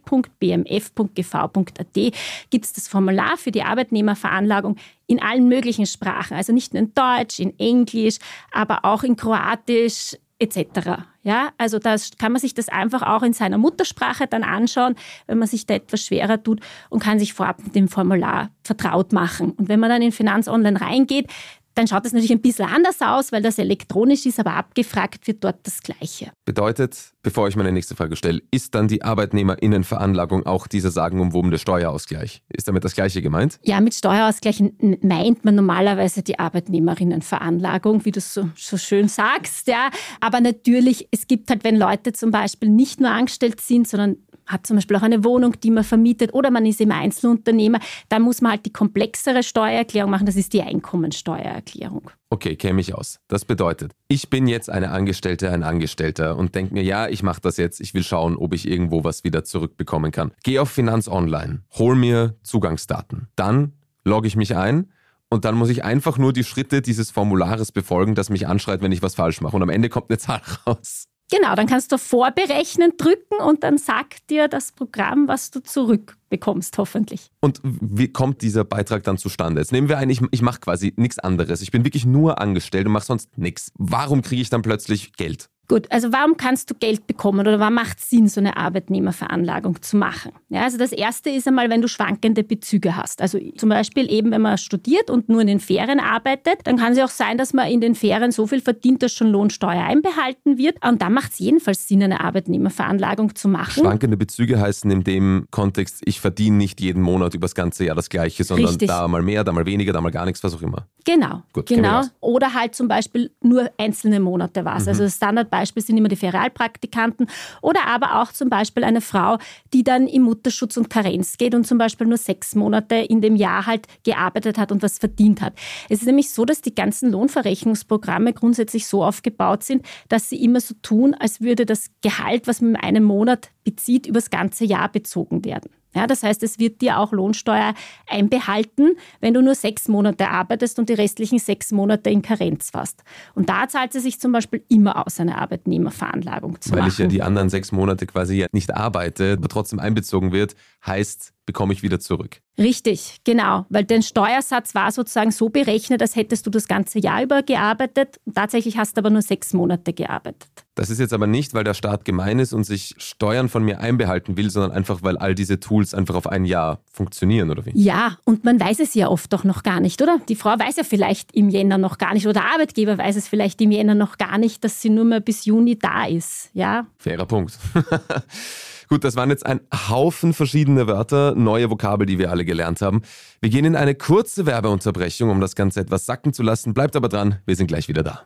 gibt 2.51 2.65
es 2.65 2.73
das 2.73 2.87
Formular 2.87 3.37
für 3.37 3.49
die 3.51 3.63
Arbeitnehmerveranlagung 3.63 4.75
in 5.07 5.19
allen 5.19 5.47
möglichen 5.47 5.87
Sprachen. 5.87 6.37
Also 6.37 6.53
nicht 6.53 6.75
nur 6.75 6.83
in 6.83 6.93
Deutsch, 6.93 7.39
in 7.39 7.57
Englisch, 7.57 8.19
aber 8.51 8.85
auch 8.85 9.01
in 9.01 9.15
Kroatisch, 9.15 10.15
etc. 10.41 11.03
Ja, 11.23 11.49
also 11.59 11.77
da 11.77 11.95
kann 12.17 12.31
man 12.31 12.41
sich 12.41 12.55
das 12.55 12.67
einfach 12.67 13.03
auch 13.03 13.21
in 13.21 13.33
seiner 13.33 13.59
Muttersprache 13.59 14.25
dann 14.25 14.43
anschauen, 14.43 14.95
wenn 15.27 15.37
man 15.37 15.47
sich 15.47 15.67
da 15.67 15.75
etwas 15.75 16.03
schwerer 16.03 16.41
tut 16.41 16.61
und 16.89 17.01
kann 17.01 17.19
sich 17.19 17.33
vorab 17.33 17.63
mit 17.63 17.75
dem 17.75 17.87
Formular 17.87 18.49
vertraut 18.63 19.13
machen. 19.13 19.51
Und 19.51 19.69
wenn 19.69 19.79
man 19.79 19.91
dann 19.91 20.01
in 20.01 20.11
Finanz 20.11 20.47
Online 20.47 20.81
reingeht, 20.81 21.27
dann 21.75 21.87
schaut 21.87 22.05
es 22.05 22.13
natürlich 22.13 22.31
ein 22.31 22.41
bisschen 22.41 22.65
anders 22.65 23.01
aus, 23.01 23.31
weil 23.31 23.41
das 23.41 23.57
elektronisch 23.57 24.25
ist, 24.25 24.39
aber 24.39 24.55
abgefragt 24.55 25.27
wird 25.27 25.43
dort 25.43 25.59
das 25.63 25.81
Gleiche. 25.81 26.31
Bedeutet, 26.45 27.13
bevor 27.23 27.47
ich 27.47 27.55
meine 27.55 27.71
nächste 27.71 27.95
Frage 27.95 28.15
stelle, 28.15 28.41
ist 28.51 28.75
dann 28.75 28.87
die 28.87 29.03
Arbeitnehmerinnenveranlagung 29.03 30.45
auch 30.45 30.67
dieser 30.67 30.91
sagenumwobene 30.91 31.57
Steuerausgleich? 31.57 32.43
Ist 32.49 32.67
damit 32.67 32.83
das 32.83 32.93
Gleiche 32.93 33.21
gemeint? 33.21 33.59
Ja, 33.63 33.79
mit 33.79 33.93
Steuerausgleich 33.93 34.63
meint 35.01 35.45
man 35.45 35.55
normalerweise 35.55 36.23
die 36.23 36.39
Arbeitnehmerinnenveranlagung, 36.39 38.05
wie 38.05 38.11
du 38.11 38.19
so, 38.19 38.49
so 38.55 38.77
schön 38.77 39.07
sagst, 39.07 39.67
ja. 39.67 39.89
Aber 40.19 40.41
natürlich, 40.41 41.07
es 41.11 41.27
gibt 41.27 41.49
halt, 41.49 41.63
wenn 41.63 41.77
Leute 41.77 42.13
zum 42.13 42.31
Beispiel 42.31 42.69
nicht 42.69 42.99
nur 42.99 43.11
angestellt 43.11 43.61
sind, 43.61 43.87
sondern 43.87 44.17
hat 44.51 44.67
zum 44.67 44.77
Beispiel 44.77 44.97
auch 44.97 45.01
eine 45.01 45.23
Wohnung, 45.23 45.55
die 45.61 45.71
man 45.71 45.83
vermietet 45.83 46.33
oder 46.33 46.51
man 46.51 46.65
ist 46.65 46.81
im 46.81 46.91
Einzelunternehmer, 46.91 47.79
dann 48.09 48.21
muss 48.21 48.41
man 48.41 48.53
halt 48.53 48.65
die 48.65 48.73
komplexere 48.73 49.43
Steuererklärung 49.43 50.11
machen, 50.11 50.25
das 50.25 50.35
ist 50.35 50.53
die 50.53 50.61
Einkommensteuererklärung. 50.61 52.11
Okay, 52.29 52.55
käme 52.55 52.79
ich 52.81 52.93
aus. 52.95 53.19
Das 53.27 53.45
bedeutet, 53.45 53.93
ich 54.07 54.29
bin 54.29 54.47
jetzt 54.47 54.69
eine 54.69 54.91
Angestellte, 54.91 55.51
ein 55.51 55.63
Angestellter 55.63 56.37
und 56.37 56.55
denke 56.55 56.73
mir, 56.73 56.83
ja, 56.83 57.07
ich 57.07 57.23
mache 57.23 57.41
das 57.41 57.57
jetzt, 57.57 57.81
ich 57.81 57.93
will 57.93 58.03
schauen, 58.03 58.37
ob 58.37 58.53
ich 58.53 58.67
irgendwo 58.67 59.03
was 59.03 59.23
wieder 59.23 59.43
zurückbekommen 59.43 60.11
kann. 60.11 60.31
Geh 60.43 60.59
auf 60.59 60.69
Finanz 60.69 61.07
Online, 61.07 61.63
hol 61.77 61.95
mir 61.95 62.35
Zugangsdaten. 62.43 63.27
Dann 63.35 63.73
logge 64.05 64.27
ich 64.27 64.35
mich 64.35 64.55
ein 64.55 64.91
und 65.29 65.45
dann 65.45 65.55
muss 65.55 65.69
ich 65.69 65.85
einfach 65.85 66.17
nur 66.17 66.33
die 66.33 66.43
Schritte 66.43 66.81
dieses 66.81 67.09
Formulares 67.09 67.71
befolgen, 67.71 68.15
das 68.15 68.29
mich 68.29 68.47
anschreit, 68.47 68.81
wenn 68.81 68.91
ich 68.91 69.01
was 69.01 69.15
falsch 69.15 69.39
mache. 69.39 69.55
Und 69.55 69.63
am 69.63 69.69
Ende 69.69 69.87
kommt 69.89 70.09
eine 70.09 70.17
Zahl 70.17 70.41
raus. 70.67 71.07
Genau, 71.31 71.55
dann 71.55 71.65
kannst 71.65 71.93
du 71.93 71.97
vorberechnen 71.97 72.93
drücken 72.97 73.35
und 73.35 73.63
dann 73.63 73.77
sagt 73.77 74.29
dir 74.29 74.49
das 74.49 74.73
Programm, 74.73 75.29
was 75.29 75.49
du 75.49 75.61
zurückbekommst, 75.61 76.77
hoffentlich. 76.77 77.31
Und 77.39 77.61
wie 77.63 78.09
kommt 78.09 78.41
dieser 78.41 78.65
Beitrag 78.65 79.03
dann 79.03 79.17
zustande? 79.17 79.61
Jetzt 79.61 79.71
nehmen 79.71 79.87
wir 79.87 79.97
ein, 79.97 80.09
ich, 80.09 80.21
ich 80.31 80.41
mache 80.41 80.59
quasi 80.59 80.93
nichts 80.97 81.19
anderes. 81.19 81.61
Ich 81.61 81.71
bin 81.71 81.85
wirklich 81.85 82.05
nur 82.05 82.41
angestellt 82.41 82.85
und 82.85 82.91
mache 82.91 83.05
sonst 83.05 83.37
nichts. 83.37 83.71
Warum 83.77 84.21
kriege 84.21 84.41
ich 84.41 84.49
dann 84.49 84.61
plötzlich 84.61 85.13
Geld? 85.13 85.49
Gut, 85.67 85.89
also 85.89 86.11
warum 86.11 86.35
kannst 86.35 86.69
du 86.69 86.75
Geld 86.75 87.07
bekommen 87.07 87.39
oder 87.39 87.59
warum 87.59 87.75
macht 87.75 87.99
es 87.99 88.09
Sinn, 88.09 88.27
so 88.27 88.41
eine 88.41 88.57
Arbeitnehmerveranlagung 88.57 89.81
zu 89.81 89.95
machen? 89.95 90.33
Ja, 90.49 90.63
also 90.63 90.77
das 90.77 90.91
Erste 90.91 91.29
ist 91.29 91.47
einmal, 91.47 91.69
wenn 91.69 91.81
du 91.81 91.87
schwankende 91.87 92.43
Bezüge 92.43 92.97
hast. 92.97 93.21
Also 93.21 93.39
zum 93.55 93.69
Beispiel 93.69 94.11
eben, 94.11 94.31
wenn 94.31 94.41
man 94.41 94.57
studiert 94.57 95.09
und 95.09 95.29
nur 95.29 95.39
in 95.41 95.47
den 95.47 95.59
Ferien 95.61 96.01
arbeitet, 96.01 96.59
dann 96.65 96.77
kann 96.77 96.91
es 96.91 96.97
ja 96.97 97.05
auch 97.05 97.09
sein, 97.09 97.37
dass 97.37 97.53
man 97.53 97.69
in 97.69 97.79
den 97.79 97.95
Ferien 97.95 98.31
so 98.31 98.47
viel 98.47 98.59
verdient, 98.59 99.01
dass 99.01 99.13
schon 99.13 99.27
Lohnsteuer 99.27 99.81
einbehalten 99.83 100.57
wird. 100.57 100.85
Und 100.85 101.01
dann 101.01 101.13
macht 101.13 101.31
es 101.31 101.39
jedenfalls 101.39 101.87
Sinn, 101.87 102.03
eine 102.03 102.19
Arbeitnehmerveranlagung 102.19 103.35
zu 103.35 103.47
machen. 103.47 103.83
Schwankende 103.83 104.17
Bezüge 104.17 104.59
heißen 104.59 104.91
in 104.91 105.03
dem 105.03 105.47
Kontext, 105.51 106.01
ich 106.03 106.19
verdiene 106.19 106.57
nicht 106.57 106.81
jeden 106.81 107.01
Monat 107.01 107.33
über 107.33 107.45
das 107.45 107.55
ganze 107.55 107.85
Jahr 107.85 107.95
das 107.95 108.09
Gleiche, 108.09 108.43
sondern 108.43 108.67
Richtig. 108.67 108.89
da 108.89 109.07
mal 109.07 109.21
mehr, 109.21 109.43
da 109.43 109.53
mal 109.53 109.65
weniger, 109.65 109.93
da 109.93 110.01
mal 110.01 110.11
gar 110.11 110.25
nichts, 110.25 110.43
was 110.43 110.53
auch 110.53 110.61
immer. 110.61 110.87
Genau. 111.05 111.43
Gut, 111.53 111.67
genau. 111.67 112.03
Oder 112.19 112.53
halt 112.53 112.75
zum 112.75 112.87
Beispiel 112.87 113.31
nur 113.41 113.69
einzelne 113.77 114.19
Monate 114.19 114.65
was. 114.65 114.83
Mhm. 114.83 114.89
Also 114.89 115.03
das 115.03 115.15
Standard 115.15 115.49
Beispiel 115.51 115.83
sind 115.83 115.97
immer 115.97 116.07
die 116.07 116.15
Ferialpraktikanten 116.15 117.27
oder 117.61 117.85
aber 117.85 118.21
auch 118.21 118.31
zum 118.31 118.49
Beispiel 118.49 118.83
eine 118.83 119.01
Frau, 119.01 119.37
die 119.73 119.83
dann 119.83 120.07
im 120.07 120.23
Mutterschutz 120.23 120.77
und 120.77 120.89
Karenz 120.89 121.37
geht 121.37 121.53
und 121.53 121.67
zum 121.67 121.77
Beispiel 121.77 122.07
nur 122.07 122.17
sechs 122.17 122.55
Monate 122.55 122.95
in 122.95 123.21
dem 123.21 123.35
Jahr 123.35 123.67
halt 123.67 123.85
gearbeitet 124.03 124.57
hat 124.57 124.71
und 124.71 124.81
was 124.81 124.97
verdient 124.97 125.41
hat. 125.41 125.53
Es 125.89 125.99
ist 125.99 126.07
nämlich 126.07 126.31
so, 126.31 126.45
dass 126.45 126.61
die 126.61 126.73
ganzen 126.73 127.11
Lohnverrechnungsprogramme 127.11 128.33
grundsätzlich 128.33 128.87
so 128.87 129.03
aufgebaut 129.03 129.63
sind, 129.63 129.85
dass 130.09 130.29
sie 130.29 130.43
immer 130.43 130.61
so 130.61 130.73
tun, 130.81 131.13
als 131.13 131.41
würde 131.41 131.67
das 131.67 131.91
Gehalt, 132.01 132.47
was 132.47 132.61
man 132.61 132.71
in 132.71 132.75
einem 132.77 133.03
Monat 133.03 133.51
bezieht, 133.63 134.07
übers 134.07 134.31
ganze 134.31 134.65
Jahr 134.65 134.89
bezogen 134.89 135.45
werden. 135.45 135.69
Ja, 135.93 136.07
das 136.07 136.23
heißt, 136.23 136.41
es 136.43 136.59
wird 136.59 136.81
dir 136.81 136.97
auch 136.97 137.11
Lohnsteuer 137.11 137.73
einbehalten, 138.07 138.95
wenn 139.19 139.33
du 139.33 139.41
nur 139.41 139.55
sechs 139.55 139.87
Monate 139.87 140.29
arbeitest 140.29 140.79
und 140.79 140.89
die 140.89 140.93
restlichen 140.93 141.39
sechs 141.39 141.71
Monate 141.71 142.09
in 142.09 142.21
Karenz 142.21 142.73
warst. 142.73 143.03
Und 143.35 143.49
da 143.49 143.67
zahlt 143.67 143.93
es 143.95 144.03
sich 144.03 144.19
zum 144.19 144.31
Beispiel 144.31 144.63
immer 144.69 145.05
aus, 145.05 145.19
eine 145.19 145.37
Arbeitnehmerveranlagung 145.37 146.61
zu 146.61 146.71
Weil 146.71 146.79
machen. 146.79 146.89
ich 146.89 146.97
ja 146.97 147.07
die 147.07 147.21
anderen 147.21 147.49
sechs 147.49 147.71
Monate 147.71 148.05
quasi 148.05 148.45
nicht 148.51 148.73
arbeite, 148.73 149.33
aber 149.37 149.49
trotzdem 149.49 149.79
einbezogen 149.79 150.31
wird, 150.31 150.55
heißt, 150.85 151.33
bekomme 151.45 151.73
ich 151.73 151.83
wieder 151.83 151.99
zurück. 151.99 152.41
Richtig, 152.57 153.21
genau, 153.23 153.65
weil 153.69 153.83
der 153.83 154.01
Steuersatz 154.01 154.75
war 154.75 154.91
sozusagen 154.91 155.31
so 155.31 155.49
berechnet, 155.49 156.01
als 156.01 156.15
hättest 156.15 156.45
du 156.45 156.49
das 156.49 156.67
ganze 156.67 156.99
Jahr 156.99 157.23
über 157.23 157.43
gearbeitet. 157.43 158.19
Tatsächlich 158.33 158.77
hast 158.77 158.97
du 158.97 159.01
aber 159.01 159.09
nur 159.09 159.21
sechs 159.21 159.53
Monate 159.53 159.93
gearbeitet. 159.93 160.49
Das 160.75 160.89
ist 160.89 160.99
jetzt 160.99 161.13
aber 161.13 161.27
nicht, 161.27 161.53
weil 161.53 161.63
der 161.63 161.73
Staat 161.73 162.05
gemein 162.05 162.39
ist 162.39 162.53
und 162.53 162.63
sich 162.63 162.95
Steuern 162.97 163.49
von 163.49 163.63
mir 163.63 163.79
einbehalten 163.79 164.37
will, 164.37 164.49
sondern 164.49 164.71
einfach, 164.71 165.03
weil 165.03 165.17
all 165.17 165.35
diese 165.35 165.59
Tools 165.59 165.93
einfach 165.93 166.15
auf 166.15 166.27
ein 166.27 166.45
Jahr 166.45 166.79
funktionieren, 166.91 167.49
oder 167.49 167.65
wie? 167.65 167.71
Ja, 167.73 168.17
und 168.23 168.43
man 168.43 168.59
weiß 168.59 168.79
es 168.79 168.93
ja 168.93 169.07
oft 169.07 169.33
doch 169.33 169.43
noch 169.43 169.63
gar 169.63 169.79
nicht, 169.79 170.01
oder? 170.01 170.19
Die 170.29 170.35
Frau 170.35 170.57
weiß 170.57 170.77
ja 170.77 170.83
vielleicht 170.83 171.33
im 171.33 171.49
Jänner 171.49 171.77
noch 171.77 171.97
gar 171.97 172.13
nicht, 172.13 172.25
oder 172.25 172.33
der 172.41 172.53
Arbeitgeber 172.53 172.97
weiß 172.97 173.15
es 173.15 173.27
vielleicht 173.27 173.61
im 173.61 173.71
Jänner 173.71 173.95
noch 173.95 174.17
gar 174.17 174.37
nicht, 174.37 174.63
dass 174.63 174.81
sie 174.81 174.89
nur 174.89 175.05
mehr 175.05 175.19
bis 175.19 175.45
Juni 175.45 175.77
da 175.77 176.05
ist. 176.05 176.49
Ja, 176.53 176.87
Fairer 176.97 177.25
Punkt. 177.25 177.57
Gut, 178.91 179.05
das 179.05 179.15
waren 179.15 179.29
jetzt 179.29 179.45
ein 179.45 179.61
Haufen 179.73 180.33
verschiedene 180.33 180.85
Wörter, 180.85 181.33
neue 181.33 181.69
Vokabel, 181.69 182.05
die 182.05 182.19
wir 182.19 182.29
alle 182.29 182.43
gelernt 182.43 182.81
haben. 182.81 183.03
Wir 183.39 183.49
gehen 183.49 183.63
in 183.63 183.77
eine 183.77 183.95
kurze 183.95 184.45
Werbeunterbrechung, 184.45 185.29
um 185.29 185.39
das 185.39 185.55
Ganze 185.55 185.79
etwas 185.79 186.05
sacken 186.05 186.33
zu 186.33 186.43
lassen. 186.43 186.73
Bleibt 186.73 186.97
aber 186.97 187.07
dran, 187.07 187.39
wir 187.45 187.55
sind 187.55 187.67
gleich 187.67 187.87
wieder 187.87 188.03
da. 188.03 188.23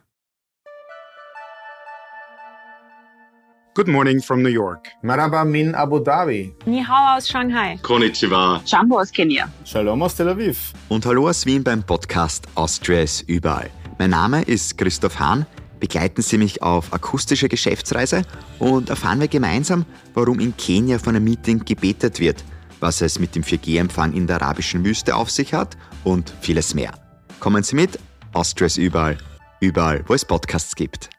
Good 3.76 3.86
morning 3.86 4.20
from 4.20 4.42
New 4.42 4.48
York. 4.48 4.88
Marhaba 5.02 5.44
min 5.44 5.72
Abu 5.76 6.00
Dhabi. 6.00 6.52
Ni 6.64 6.82
hao 6.82 7.16
aus 7.16 7.28
Shanghai. 7.28 7.78
Konnichiwa. 7.82 8.60
Jumbo 8.66 8.98
aus 8.98 9.12
Kenia. 9.12 9.48
Shalom 9.64 10.02
aus 10.02 10.16
Tel 10.16 10.30
Aviv. 10.30 10.72
Und 10.88 11.06
hallo 11.06 11.28
aus 11.28 11.46
Wien 11.46 11.62
beim 11.62 11.84
Podcast 11.84 12.48
Austria 12.56 13.02
ist 13.02 13.20
überall. 13.28 13.70
Mein 13.98 14.10
Name 14.10 14.42
ist 14.42 14.76
Christoph 14.76 15.20
Hahn. 15.20 15.46
Begleiten 15.80 16.22
Sie 16.22 16.38
mich 16.38 16.62
auf 16.62 16.92
akustische 16.92 17.48
Geschäftsreise 17.48 18.22
und 18.58 18.90
erfahren 18.90 19.20
wir 19.20 19.28
gemeinsam, 19.28 19.84
warum 20.14 20.40
in 20.40 20.56
Kenia 20.56 20.98
von 20.98 21.16
einem 21.16 21.24
Meeting 21.24 21.64
gebetet 21.64 22.20
wird, 22.20 22.44
was 22.80 23.00
es 23.00 23.18
mit 23.18 23.34
dem 23.34 23.42
4G-Empfang 23.42 24.12
in 24.12 24.26
der 24.26 24.42
arabischen 24.42 24.84
Wüste 24.84 25.14
auf 25.14 25.30
sich 25.30 25.52
hat 25.54 25.76
und 26.04 26.32
vieles 26.40 26.74
mehr. 26.74 26.92
Kommen 27.40 27.62
Sie 27.62 27.76
mit, 27.76 27.98
Austria 28.32 28.66
ist 28.66 28.78
überall. 28.78 29.18
Überall, 29.60 30.04
wo 30.06 30.14
es 30.14 30.24
Podcasts 30.24 30.74
gibt. 30.74 31.10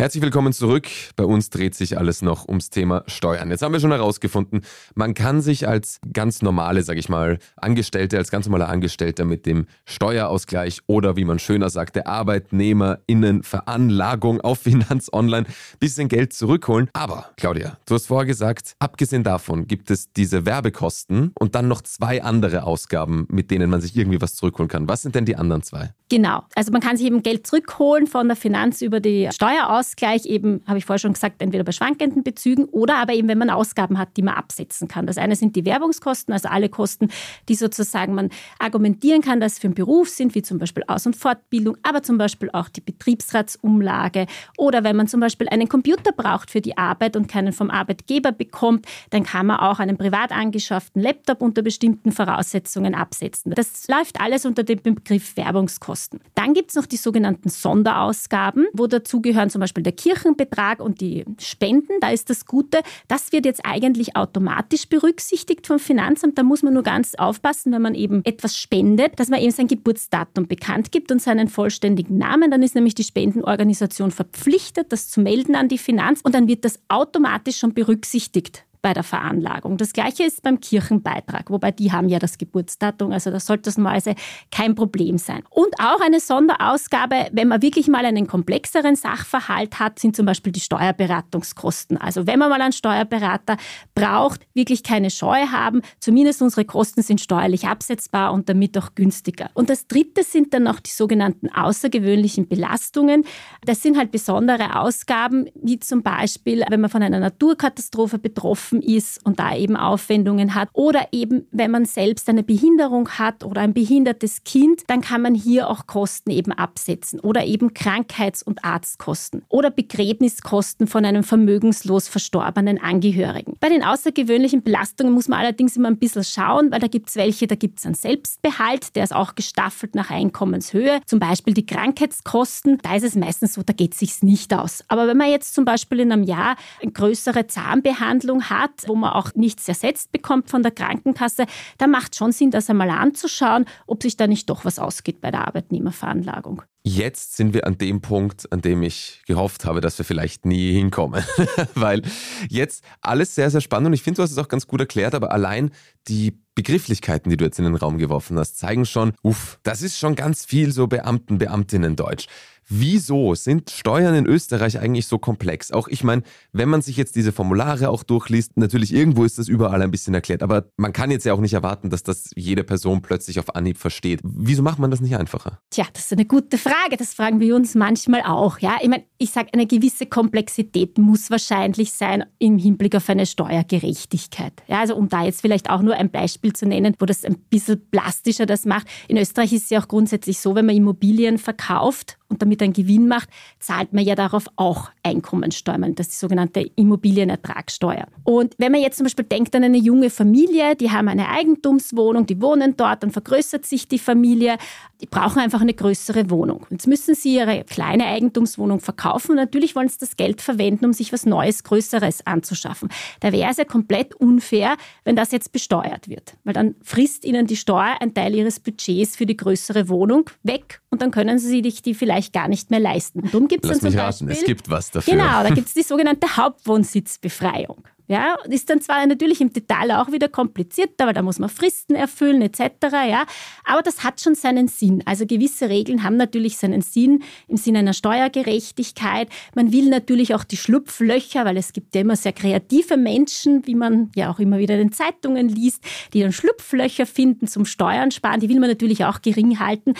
Herzlich 0.00 0.22
willkommen 0.22 0.52
zurück. 0.52 0.86
Bei 1.16 1.24
uns 1.24 1.50
dreht 1.50 1.74
sich 1.74 1.98
alles 1.98 2.22
noch 2.22 2.46
ums 2.46 2.70
Thema 2.70 3.02
Steuern. 3.08 3.50
Jetzt 3.50 3.62
haben 3.62 3.72
wir 3.72 3.80
schon 3.80 3.90
herausgefunden, 3.90 4.60
man 4.94 5.12
kann 5.12 5.40
sich 5.40 5.66
als 5.66 5.98
ganz 6.12 6.40
normale, 6.40 6.84
sag 6.84 6.98
ich 6.98 7.08
mal, 7.08 7.40
Angestellte, 7.56 8.16
als 8.16 8.30
ganz 8.30 8.46
normaler 8.46 8.68
Angestellter 8.68 9.24
mit 9.24 9.44
dem 9.44 9.66
Steuerausgleich 9.86 10.82
oder 10.86 11.16
wie 11.16 11.24
man 11.24 11.40
schöner 11.40 11.68
sagt, 11.68 11.96
der 11.96 12.06
Arbeitnehmerinnenveranlagung 12.06 14.40
auf 14.40 14.58
Finanz 14.60 15.10
Online 15.12 15.48
bisschen 15.80 16.06
Geld 16.06 16.32
zurückholen. 16.32 16.88
Aber, 16.92 17.30
Claudia, 17.36 17.76
du 17.86 17.96
hast 17.96 18.06
vorher 18.06 18.26
gesagt, 18.26 18.76
abgesehen 18.78 19.24
davon 19.24 19.66
gibt 19.66 19.90
es 19.90 20.12
diese 20.12 20.46
Werbekosten 20.46 21.32
und 21.36 21.56
dann 21.56 21.66
noch 21.66 21.82
zwei 21.82 22.22
andere 22.22 22.62
Ausgaben, 22.62 23.26
mit 23.32 23.50
denen 23.50 23.68
man 23.68 23.80
sich 23.80 23.96
irgendwie 23.96 24.20
was 24.20 24.36
zurückholen 24.36 24.68
kann. 24.68 24.88
Was 24.88 25.02
sind 25.02 25.16
denn 25.16 25.24
die 25.24 25.34
anderen 25.34 25.64
zwei? 25.64 25.92
Genau. 26.08 26.44
Also 26.54 26.70
man 26.70 26.80
kann 26.80 26.96
sich 26.96 27.06
eben 27.06 27.24
Geld 27.24 27.48
zurückholen 27.48 28.06
von 28.06 28.28
der 28.28 28.36
Finanz 28.36 28.80
über 28.80 29.00
die 29.00 29.28
Steuerausgleich, 29.32 29.87
eben, 30.24 30.62
habe 30.66 30.78
ich 30.78 30.84
vorher 30.84 30.98
schon 30.98 31.12
gesagt, 31.12 31.42
entweder 31.42 31.64
bei 31.64 31.72
schwankenden 31.72 32.22
Bezügen 32.22 32.64
oder 32.66 32.96
aber 32.96 33.14
eben, 33.14 33.28
wenn 33.28 33.38
man 33.38 33.50
Ausgaben 33.50 33.98
hat, 33.98 34.16
die 34.16 34.22
man 34.22 34.34
absetzen 34.34 34.88
kann. 34.88 35.06
Das 35.06 35.18
eine 35.18 35.36
sind 35.36 35.56
die 35.56 35.64
Werbungskosten, 35.64 36.32
also 36.32 36.48
alle 36.48 36.68
Kosten, 36.68 37.08
die 37.48 37.54
sozusagen 37.54 38.14
man 38.14 38.30
argumentieren 38.58 39.22
kann, 39.22 39.40
dass 39.40 39.58
für 39.58 39.68
den 39.68 39.74
Beruf 39.74 40.08
sind, 40.08 40.34
wie 40.34 40.42
zum 40.42 40.58
Beispiel 40.58 40.84
Aus- 40.86 41.06
und 41.06 41.16
Fortbildung, 41.16 41.76
aber 41.82 42.02
zum 42.02 42.18
Beispiel 42.18 42.50
auch 42.52 42.68
die 42.68 42.80
Betriebsratsumlage 42.80 44.26
oder 44.56 44.84
wenn 44.84 44.96
man 44.96 45.08
zum 45.08 45.20
Beispiel 45.20 45.48
einen 45.48 45.68
Computer 45.68 46.12
braucht 46.12 46.50
für 46.50 46.60
die 46.60 46.76
Arbeit 46.76 47.16
und 47.16 47.28
keinen 47.28 47.52
vom 47.52 47.70
Arbeitgeber 47.70 48.32
bekommt, 48.32 48.86
dann 49.10 49.24
kann 49.24 49.46
man 49.46 49.58
auch 49.58 49.78
einen 49.78 49.96
privat 49.96 50.32
angeschafften 50.32 51.02
Laptop 51.02 51.42
unter 51.42 51.62
bestimmten 51.62 52.12
Voraussetzungen 52.12 52.94
absetzen. 52.94 53.52
Das 53.54 53.88
läuft 53.88 54.20
alles 54.20 54.44
unter 54.44 54.62
dem 54.62 54.82
Begriff 54.82 55.36
Werbungskosten. 55.36 56.20
Dann 56.34 56.54
gibt 56.54 56.70
es 56.70 56.76
noch 56.76 56.86
die 56.86 56.96
sogenannten 56.96 57.48
Sonderausgaben, 57.48 58.66
wo 58.72 58.86
dazugehören 58.86 59.50
zum 59.50 59.60
Beispiel 59.60 59.77
der 59.82 59.92
Kirchenbetrag 59.92 60.80
und 60.80 61.00
die 61.00 61.24
Spenden. 61.38 62.00
Da 62.00 62.10
ist 62.10 62.30
das 62.30 62.46
Gute, 62.46 62.80
das 63.08 63.32
wird 63.32 63.44
jetzt 63.44 63.64
eigentlich 63.64 64.16
automatisch 64.16 64.88
berücksichtigt 64.88 65.66
vom 65.66 65.78
Finanzamt. 65.78 66.38
Da 66.38 66.42
muss 66.42 66.62
man 66.62 66.74
nur 66.74 66.82
ganz 66.82 67.14
aufpassen, 67.14 67.72
wenn 67.72 67.82
man 67.82 67.94
eben 67.94 68.24
etwas 68.24 68.56
spendet, 68.56 69.18
dass 69.18 69.28
man 69.28 69.40
eben 69.40 69.52
sein 69.52 69.68
Geburtsdatum 69.68 70.46
bekannt 70.46 70.92
gibt 70.92 71.10
und 71.10 71.20
seinen 71.20 71.48
vollständigen 71.48 72.18
Namen. 72.18 72.50
Dann 72.50 72.62
ist 72.62 72.74
nämlich 72.74 72.94
die 72.94 73.04
Spendenorganisation 73.04 74.10
verpflichtet, 74.10 74.92
das 74.92 75.08
zu 75.08 75.20
melden 75.20 75.54
an 75.54 75.68
die 75.68 75.78
Finanz 75.78 76.20
und 76.22 76.34
dann 76.34 76.48
wird 76.48 76.64
das 76.64 76.78
automatisch 76.88 77.58
schon 77.58 77.74
berücksichtigt 77.74 78.64
bei 78.88 78.94
der 78.94 79.02
Veranlagung. 79.02 79.76
Das 79.76 79.92
gleiche 79.92 80.22
ist 80.22 80.42
beim 80.42 80.60
Kirchenbeitrag, 80.60 81.50
wobei 81.50 81.72
die 81.72 81.92
haben 81.92 82.08
ja 82.08 82.18
das 82.18 82.38
Geburtsdatum, 82.38 83.12
also 83.12 83.30
da 83.30 83.38
sollte 83.38 83.64
das 83.64 83.76
normalerweise 83.76 84.14
kein 84.50 84.74
Problem 84.74 85.18
sein. 85.18 85.42
Und 85.50 85.78
auch 85.78 86.00
eine 86.00 86.20
Sonderausgabe, 86.20 87.28
wenn 87.32 87.48
man 87.48 87.60
wirklich 87.60 87.86
mal 87.86 88.06
einen 88.06 88.26
komplexeren 88.26 88.96
Sachverhalt 88.96 89.78
hat, 89.78 89.98
sind 89.98 90.16
zum 90.16 90.24
Beispiel 90.24 90.52
die 90.52 90.60
Steuerberatungskosten. 90.60 91.98
Also 91.98 92.26
wenn 92.26 92.38
man 92.38 92.48
mal 92.48 92.62
einen 92.62 92.72
Steuerberater 92.72 93.58
braucht, 93.94 94.40
wirklich 94.54 94.82
keine 94.82 95.10
Scheu 95.10 95.48
haben, 95.48 95.82
zumindest 96.00 96.40
unsere 96.40 96.64
Kosten 96.64 97.02
sind 97.02 97.20
steuerlich 97.20 97.66
absetzbar 97.66 98.32
und 98.32 98.48
damit 98.48 98.78
auch 98.78 98.94
günstiger. 98.94 99.50
Und 99.52 99.68
das 99.68 99.86
dritte 99.86 100.22
sind 100.22 100.54
dann 100.54 100.62
noch 100.62 100.80
die 100.80 100.92
sogenannten 100.92 101.50
außergewöhnlichen 101.50 102.48
Belastungen. 102.48 103.26
Das 103.66 103.82
sind 103.82 103.98
halt 103.98 104.12
besondere 104.12 104.80
Ausgaben, 104.80 105.50
wie 105.54 105.78
zum 105.78 106.02
Beispiel, 106.02 106.64
wenn 106.70 106.80
man 106.80 106.88
von 106.88 107.02
einer 107.02 107.20
Naturkatastrophe 107.20 108.18
betroffen 108.18 108.77
ist 108.82 109.24
und 109.24 109.38
da 109.38 109.54
eben 109.56 109.76
Aufwendungen 109.76 110.54
hat 110.54 110.68
oder 110.72 111.08
eben, 111.12 111.46
wenn 111.50 111.70
man 111.70 111.84
selbst 111.84 112.28
eine 112.28 112.42
Behinderung 112.42 113.08
hat 113.10 113.44
oder 113.44 113.60
ein 113.60 113.74
behindertes 113.74 114.44
Kind, 114.44 114.82
dann 114.86 115.00
kann 115.00 115.22
man 115.22 115.34
hier 115.34 115.68
auch 115.68 115.86
Kosten 115.86 116.30
eben 116.30 116.52
absetzen 116.52 117.20
oder 117.20 117.44
eben 117.44 117.74
Krankheits- 117.74 118.42
und 118.42 118.64
Arztkosten 118.64 119.42
oder 119.48 119.70
Begräbniskosten 119.70 120.86
von 120.86 121.04
einem 121.04 121.22
vermögenslos 121.22 122.08
verstorbenen 122.08 122.80
Angehörigen. 122.80 123.56
Bei 123.60 123.68
den 123.68 123.82
außergewöhnlichen 123.82 124.62
Belastungen 124.62 125.12
muss 125.12 125.28
man 125.28 125.40
allerdings 125.40 125.76
immer 125.76 125.88
ein 125.88 125.98
bisschen 125.98 126.24
schauen, 126.24 126.70
weil 126.70 126.80
da 126.80 126.86
gibt 126.86 127.08
es 127.08 127.16
welche, 127.16 127.46
da 127.46 127.54
gibt 127.54 127.78
es 127.78 127.86
einen 127.86 127.94
Selbstbehalt, 127.94 128.94
der 128.96 129.04
ist 129.04 129.14
auch 129.14 129.34
gestaffelt 129.34 129.94
nach 129.94 130.10
Einkommenshöhe. 130.10 131.00
Zum 131.06 131.18
Beispiel 131.18 131.54
die 131.54 131.66
Krankheitskosten, 131.66 132.78
da 132.82 132.96
ist 132.96 133.04
es 133.04 133.14
meistens 133.14 133.54
so, 133.54 133.62
da 133.62 133.72
geht 133.72 133.92
es 133.92 134.00
sich 134.00 134.22
nicht 134.22 134.52
aus. 134.54 134.84
Aber 134.88 135.06
wenn 135.06 135.16
man 135.16 135.30
jetzt 135.30 135.54
zum 135.54 135.64
Beispiel 135.64 136.00
in 136.00 136.12
einem 136.12 136.22
Jahr 136.22 136.56
eine 136.82 136.92
größere 136.92 137.46
Zahnbehandlung 137.46 138.44
hat, 138.44 138.57
wo 138.86 138.94
man 138.94 139.12
auch 139.12 139.34
nichts 139.34 139.68
ersetzt 139.68 140.12
bekommt 140.12 140.50
von 140.50 140.62
der 140.62 140.72
Krankenkasse, 140.72 141.46
da 141.78 141.86
macht 141.86 142.16
schon 142.16 142.32
Sinn, 142.32 142.50
das 142.50 142.70
einmal 142.70 142.90
anzuschauen, 142.90 143.64
ob 143.86 144.02
sich 144.02 144.16
da 144.16 144.26
nicht 144.26 144.48
doch 144.50 144.64
was 144.64 144.78
ausgeht 144.78 145.20
bei 145.20 145.30
der 145.30 145.46
Arbeitnehmerveranlagung. 145.46 146.62
Jetzt 146.84 147.36
sind 147.36 147.52
wir 147.52 147.66
an 147.66 147.76
dem 147.76 148.00
Punkt, 148.00 148.50
an 148.50 148.62
dem 148.62 148.82
ich 148.82 149.22
gehofft 149.26 149.64
habe, 149.64 149.80
dass 149.80 149.98
wir 149.98 150.04
vielleicht 150.04 150.46
nie 150.46 150.72
hinkommen. 150.72 151.22
Weil 151.74 152.02
jetzt 152.48 152.82
alles 153.02 153.34
sehr, 153.34 153.50
sehr 153.50 153.60
spannend 153.60 153.88
und 153.88 153.92
ich 153.92 154.02
finde, 154.02 154.16
du 154.16 154.22
hast 154.22 154.30
es 154.30 154.38
auch 154.38 154.48
ganz 154.48 154.66
gut 154.66 154.80
erklärt, 154.80 155.14
aber 155.14 155.32
allein 155.32 155.70
die 156.06 156.40
Begrifflichkeiten, 156.58 157.30
die 157.30 157.36
du 157.36 157.44
jetzt 157.44 157.60
in 157.60 157.66
den 157.66 157.76
Raum 157.76 157.98
geworfen 157.98 158.36
hast, 158.36 158.58
zeigen 158.58 158.84
schon, 158.84 159.12
uff, 159.22 159.60
das 159.62 159.80
ist 159.80 159.96
schon 159.96 160.16
ganz 160.16 160.44
viel 160.44 160.72
so 160.72 160.88
Beamten, 160.88 161.38
Beamtinnen-Deutsch. 161.38 162.26
Wieso 162.70 163.34
sind 163.34 163.70
Steuern 163.70 164.14
in 164.14 164.26
Österreich 164.26 164.78
eigentlich 164.78 165.06
so 165.06 165.16
komplex? 165.18 165.70
Auch 165.70 165.88
ich 165.88 166.04
meine, 166.04 166.22
wenn 166.52 166.68
man 166.68 166.82
sich 166.82 166.98
jetzt 166.98 167.16
diese 167.16 167.32
Formulare 167.32 167.88
auch 167.88 168.02
durchliest, 168.02 168.58
natürlich 168.58 168.92
irgendwo 168.92 169.24
ist 169.24 169.38
das 169.38 169.48
überall 169.48 169.80
ein 169.80 169.90
bisschen 169.90 170.12
erklärt, 170.12 170.42
aber 170.42 170.66
man 170.76 170.92
kann 170.92 171.10
jetzt 171.10 171.24
ja 171.24 171.32
auch 171.32 171.40
nicht 171.40 171.54
erwarten, 171.54 171.88
dass 171.88 172.02
das 172.02 172.30
jede 172.36 172.64
Person 172.64 173.00
plötzlich 173.00 173.40
auf 173.40 173.56
Anhieb 173.56 173.78
versteht. 173.78 174.20
Wieso 174.22 174.62
macht 174.62 174.78
man 174.78 174.90
das 174.90 175.00
nicht 175.00 175.16
einfacher? 175.16 175.60
Tja, 175.70 175.86
das 175.94 176.04
ist 176.04 176.12
eine 176.12 176.26
gute 176.26 176.58
Frage. 176.58 176.98
Das 176.98 177.14
fragen 177.14 177.40
wir 177.40 177.56
uns 177.56 177.74
manchmal 177.74 178.20
auch. 178.20 178.58
Ja, 178.58 178.76
ich 178.82 178.88
meine, 178.88 179.04
ich 179.16 179.30
sage, 179.30 179.48
eine 179.54 179.66
gewisse 179.66 180.04
Komplexität 180.04 180.98
muss 180.98 181.30
wahrscheinlich 181.30 181.92
sein 181.92 182.24
im 182.38 182.58
Hinblick 182.58 182.94
auf 182.94 183.08
eine 183.08 183.24
Steuergerechtigkeit. 183.24 184.52
Ja, 184.66 184.80
also 184.80 184.94
um 184.94 185.08
da 185.08 185.24
jetzt 185.24 185.40
vielleicht 185.40 185.70
auch 185.70 185.80
nur 185.80 185.94
ein 185.94 186.10
Beispiel 186.10 186.47
Beispiel 186.48 186.52
zu 186.52 186.66
nennen, 186.66 186.94
wo 186.98 187.06
das 187.06 187.24
ein 187.24 187.36
bisschen 187.50 187.80
plastischer 187.90 188.46
das 188.46 188.64
macht. 188.64 188.86
In 189.08 189.16
Österreich 189.16 189.52
ist 189.52 189.64
es 189.64 189.70
ja 189.70 189.80
auch 189.80 189.88
grundsätzlich 189.88 190.38
so, 190.38 190.54
wenn 190.54 190.66
man 190.66 190.76
Immobilien 190.76 191.38
verkauft 191.38 192.18
und 192.28 192.42
damit 192.42 192.62
einen 192.62 192.72
Gewinn 192.72 193.08
macht, 193.08 193.28
zahlt 193.58 193.92
man 193.92 194.04
ja 194.04 194.14
darauf 194.14 194.46
auch 194.56 194.90
Einkommensteuer. 195.02 195.78
Das 195.78 196.08
ist 196.08 196.14
die 196.14 196.18
sogenannte 196.18 196.60
Immobilienertragssteuer. 196.76 198.06
Und 198.24 198.54
wenn 198.58 198.72
man 198.72 198.80
jetzt 198.80 198.98
zum 198.98 199.04
Beispiel 199.04 199.24
denkt 199.24 199.54
an 199.56 199.64
eine 199.64 199.78
junge 199.78 200.10
Familie, 200.10 200.76
die 200.76 200.90
haben 200.90 201.08
eine 201.08 201.28
Eigentumswohnung, 201.28 202.26
die 202.26 202.40
wohnen 202.40 202.76
dort, 202.76 203.02
dann 203.02 203.10
vergrößert 203.10 203.64
sich 203.64 203.88
die 203.88 203.98
Familie, 203.98 204.56
die 205.00 205.06
brauchen 205.06 205.40
einfach 205.40 205.60
eine 205.60 205.74
größere 205.74 206.28
Wohnung. 206.28 206.66
Jetzt 206.70 206.86
müssen 206.86 207.14
sie 207.14 207.36
ihre 207.36 207.64
kleine 207.64 208.06
Eigentumswohnung 208.06 208.80
verkaufen 208.80 209.32
und 209.32 209.36
natürlich 209.36 209.74
wollen 209.74 209.88
sie 209.88 209.98
das 209.98 210.16
Geld 210.16 210.42
verwenden, 210.42 210.86
um 210.86 210.92
sich 210.92 211.12
was 211.12 211.24
Neues, 211.24 211.64
Größeres 211.64 212.26
anzuschaffen. 212.26 212.88
Da 213.20 213.32
wäre 213.32 213.50
es 213.50 213.56
ja 213.56 213.64
komplett 213.64 214.14
unfair, 214.14 214.76
wenn 215.04 215.16
das 215.16 215.32
jetzt 215.32 215.52
besteuert 215.52 216.08
wird, 216.08 216.34
weil 216.44 216.54
dann 216.54 216.74
frisst 216.82 217.24
ihnen 217.24 217.46
die 217.46 217.56
Steuer 217.56 217.96
einen 218.00 218.14
Teil 218.14 218.34
ihres 218.34 218.60
Budgets 218.60 219.16
für 219.16 219.26
die 219.26 219.36
größere 219.36 219.88
Wohnung 219.88 220.30
weg 220.42 220.80
und 220.90 221.02
dann 221.02 221.10
können 221.10 221.38
sie 221.38 221.62
sich 221.62 221.82
die 221.82 221.94
vielleicht 221.94 222.32
gar 222.32 222.48
nicht 222.48 222.70
mehr 222.70 222.80
leisten. 222.80 223.20
Und 223.20 223.34
darum 223.34 223.48
gibt 223.48 223.64
es 223.64 223.70
dann 223.70 223.80
zum 223.80 223.86
Beispiel, 223.86 224.00
raten, 224.00 224.28
es 224.30 224.44
gibt 224.44 224.70
was 224.70 224.90
dafür. 224.90 225.14
Genau, 225.14 225.42
da 225.42 225.50
gibt 225.50 225.68
es 225.68 225.74
die 225.74 225.82
sogenannte 225.82 226.36
Hauptwohnsitzbefreiung. 226.36 227.84
Ja, 228.08 228.36
ist 228.48 228.70
dann 228.70 228.80
zwar 228.80 229.06
natürlich 229.06 229.42
im 229.42 229.52
Detail 229.52 229.92
auch 229.92 230.10
wieder 230.10 230.28
komplizierter, 230.28 231.06
weil 231.06 231.12
da 231.12 231.20
muss 231.20 231.38
man 231.38 231.50
Fristen 231.50 231.94
erfüllen 231.94 232.40
etc. 232.40 232.60
Ja, 233.06 233.26
aber 233.64 233.82
das 233.82 234.02
hat 234.02 234.20
schon 234.22 234.34
seinen 234.34 234.66
Sinn. 234.66 235.02
Also 235.04 235.26
gewisse 235.26 235.68
Regeln 235.68 236.02
haben 236.02 236.16
natürlich 236.16 236.56
seinen 236.56 236.80
Sinn 236.80 237.22
im 237.48 237.58
Sinne 237.58 237.80
einer 237.80 237.92
Steuergerechtigkeit. 237.92 239.28
Man 239.54 239.72
will 239.72 239.90
natürlich 239.90 240.34
auch 240.34 240.44
die 240.44 240.56
Schlupflöcher, 240.56 241.44
weil 241.44 241.58
es 241.58 241.74
gibt 241.74 241.94
ja 241.94 242.00
immer 242.00 242.16
sehr 242.16 242.32
kreative 242.32 242.96
Menschen, 242.96 243.66
wie 243.66 243.74
man 243.74 244.10
ja 244.16 244.30
auch 244.32 244.38
immer 244.38 244.58
wieder 244.58 244.74
in 244.74 244.88
den 244.88 244.92
Zeitungen 244.92 245.50
liest, 245.50 245.84
die 246.14 246.22
dann 246.22 246.32
Schlupflöcher 246.32 247.04
finden 247.04 247.46
zum 247.46 247.66
Steuern 247.66 248.10
sparen. 248.10 248.40
Die 248.40 248.48
will 248.48 248.58
man 248.58 248.70
natürlich 248.70 249.04
auch 249.04 249.20
gering 249.20 249.58
halten. 249.58 249.92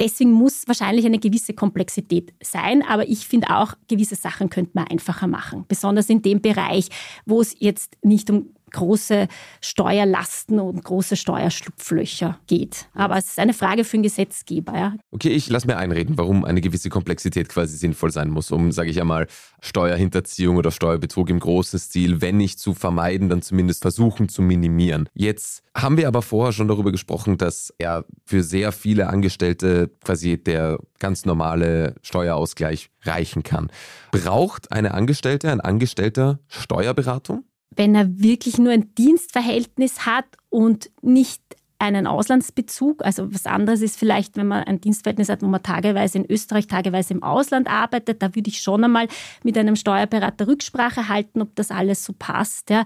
Deswegen 0.00 0.32
muss 0.32 0.66
wahrscheinlich 0.66 1.06
eine 1.06 1.18
gewisse 1.18 1.54
Komplexität 1.54 2.34
sein, 2.42 2.82
aber 2.82 3.08
ich 3.08 3.26
finde 3.26 3.50
auch, 3.50 3.74
gewisse 3.88 4.16
Sachen 4.16 4.50
könnte 4.50 4.72
man 4.74 4.88
einfacher 4.88 5.26
machen, 5.26 5.64
besonders 5.68 6.08
in 6.08 6.22
dem 6.22 6.40
Bereich, 6.40 6.88
wo 7.26 7.40
es 7.40 7.54
jetzt 7.58 7.96
nicht 8.02 8.28
um 8.30 8.50
große 8.74 9.28
Steuerlasten 9.62 10.60
und 10.60 10.84
große 10.84 11.16
Steuerschlupflöcher 11.16 12.38
geht. 12.46 12.88
Aber 12.94 13.16
es 13.16 13.28
ist 13.28 13.38
eine 13.38 13.54
Frage 13.54 13.84
für 13.84 13.96
den 13.96 14.02
Gesetzgeber. 14.02 14.76
Ja. 14.76 14.94
Okay, 15.10 15.30
ich 15.30 15.48
lasse 15.48 15.66
mir 15.66 15.76
einreden, 15.76 16.18
warum 16.18 16.44
eine 16.44 16.60
gewisse 16.60 16.90
Komplexität 16.90 17.48
quasi 17.48 17.76
sinnvoll 17.76 18.10
sein 18.10 18.30
muss, 18.30 18.50
um, 18.50 18.72
sage 18.72 18.90
ich 18.90 19.00
einmal, 19.00 19.26
Steuerhinterziehung 19.60 20.56
oder 20.56 20.70
Steuerbetrug 20.70 21.30
im 21.30 21.40
großen 21.40 21.78
Stil, 21.78 22.20
wenn 22.20 22.36
nicht 22.36 22.58
zu 22.58 22.74
vermeiden, 22.74 23.28
dann 23.28 23.40
zumindest 23.40 23.82
versuchen 23.82 24.28
zu 24.28 24.42
minimieren. 24.42 25.08
Jetzt 25.14 25.62
haben 25.76 25.96
wir 25.96 26.08
aber 26.08 26.22
vorher 26.22 26.52
schon 26.52 26.68
darüber 26.68 26.92
gesprochen, 26.92 27.38
dass 27.38 27.72
ja 27.80 28.04
für 28.26 28.42
sehr 28.42 28.72
viele 28.72 29.08
Angestellte 29.08 29.90
quasi 30.04 30.36
der 30.36 30.78
ganz 30.98 31.24
normale 31.24 31.94
Steuerausgleich 32.02 32.90
reichen 33.02 33.42
kann. 33.42 33.70
Braucht 34.12 34.72
eine 34.72 34.94
Angestellte, 34.94 35.50
ein 35.50 35.60
Angestellter 35.60 36.40
Steuerberatung? 36.48 37.44
Wenn 37.76 37.94
er 37.94 38.18
wirklich 38.18 38.58
nur 38.58 38.72
ein 38.72 38.94
Dienstverhältnis 38.94 40.06
hat 40.06 40.26
und 40.50 40.90
nicht 41.02 41.42
einen 41.78 42.06
Auslandsbezug. 42.06 43.04
Also 43.04 43.32
was 43.32 43.46
anderes 43.46 43.82
ist 43.82 43.98
vielleicht, 43.98 44.36
wenn 44.36 44.46
man 44.46 44.64
ein 44.64 44.80
Dienstverhältnis 44.80 45.28
hat, 45.28 45.42
wo 45.42 45.46
man 45.46 45.62
tageweise 45.62 46.18
in 46.18 46.30
Österreich, 46.30 46.66
tageweise 46.66 47.14
im 47.14 47.22
Ausland 47.22 47.68
arbeitet. 47.68 48.22
Da 48.22 48.34
würde 48.34 48.48
ich 48.48 48.62
schon 48.62 48.84
einmal 48.84 49.08
mit 49.42 49.58
einem 49.58 49.76
Steuerberater 49.76 50.46
Rücksprache 50.46 51.08
halten, 51.08 51.42
ob 51.42 51.54
das 51.56 51.70
alles 51.70 52.04
so 52.04 52.14
passt. 52.16 52.70
Ja. 52.70 52.84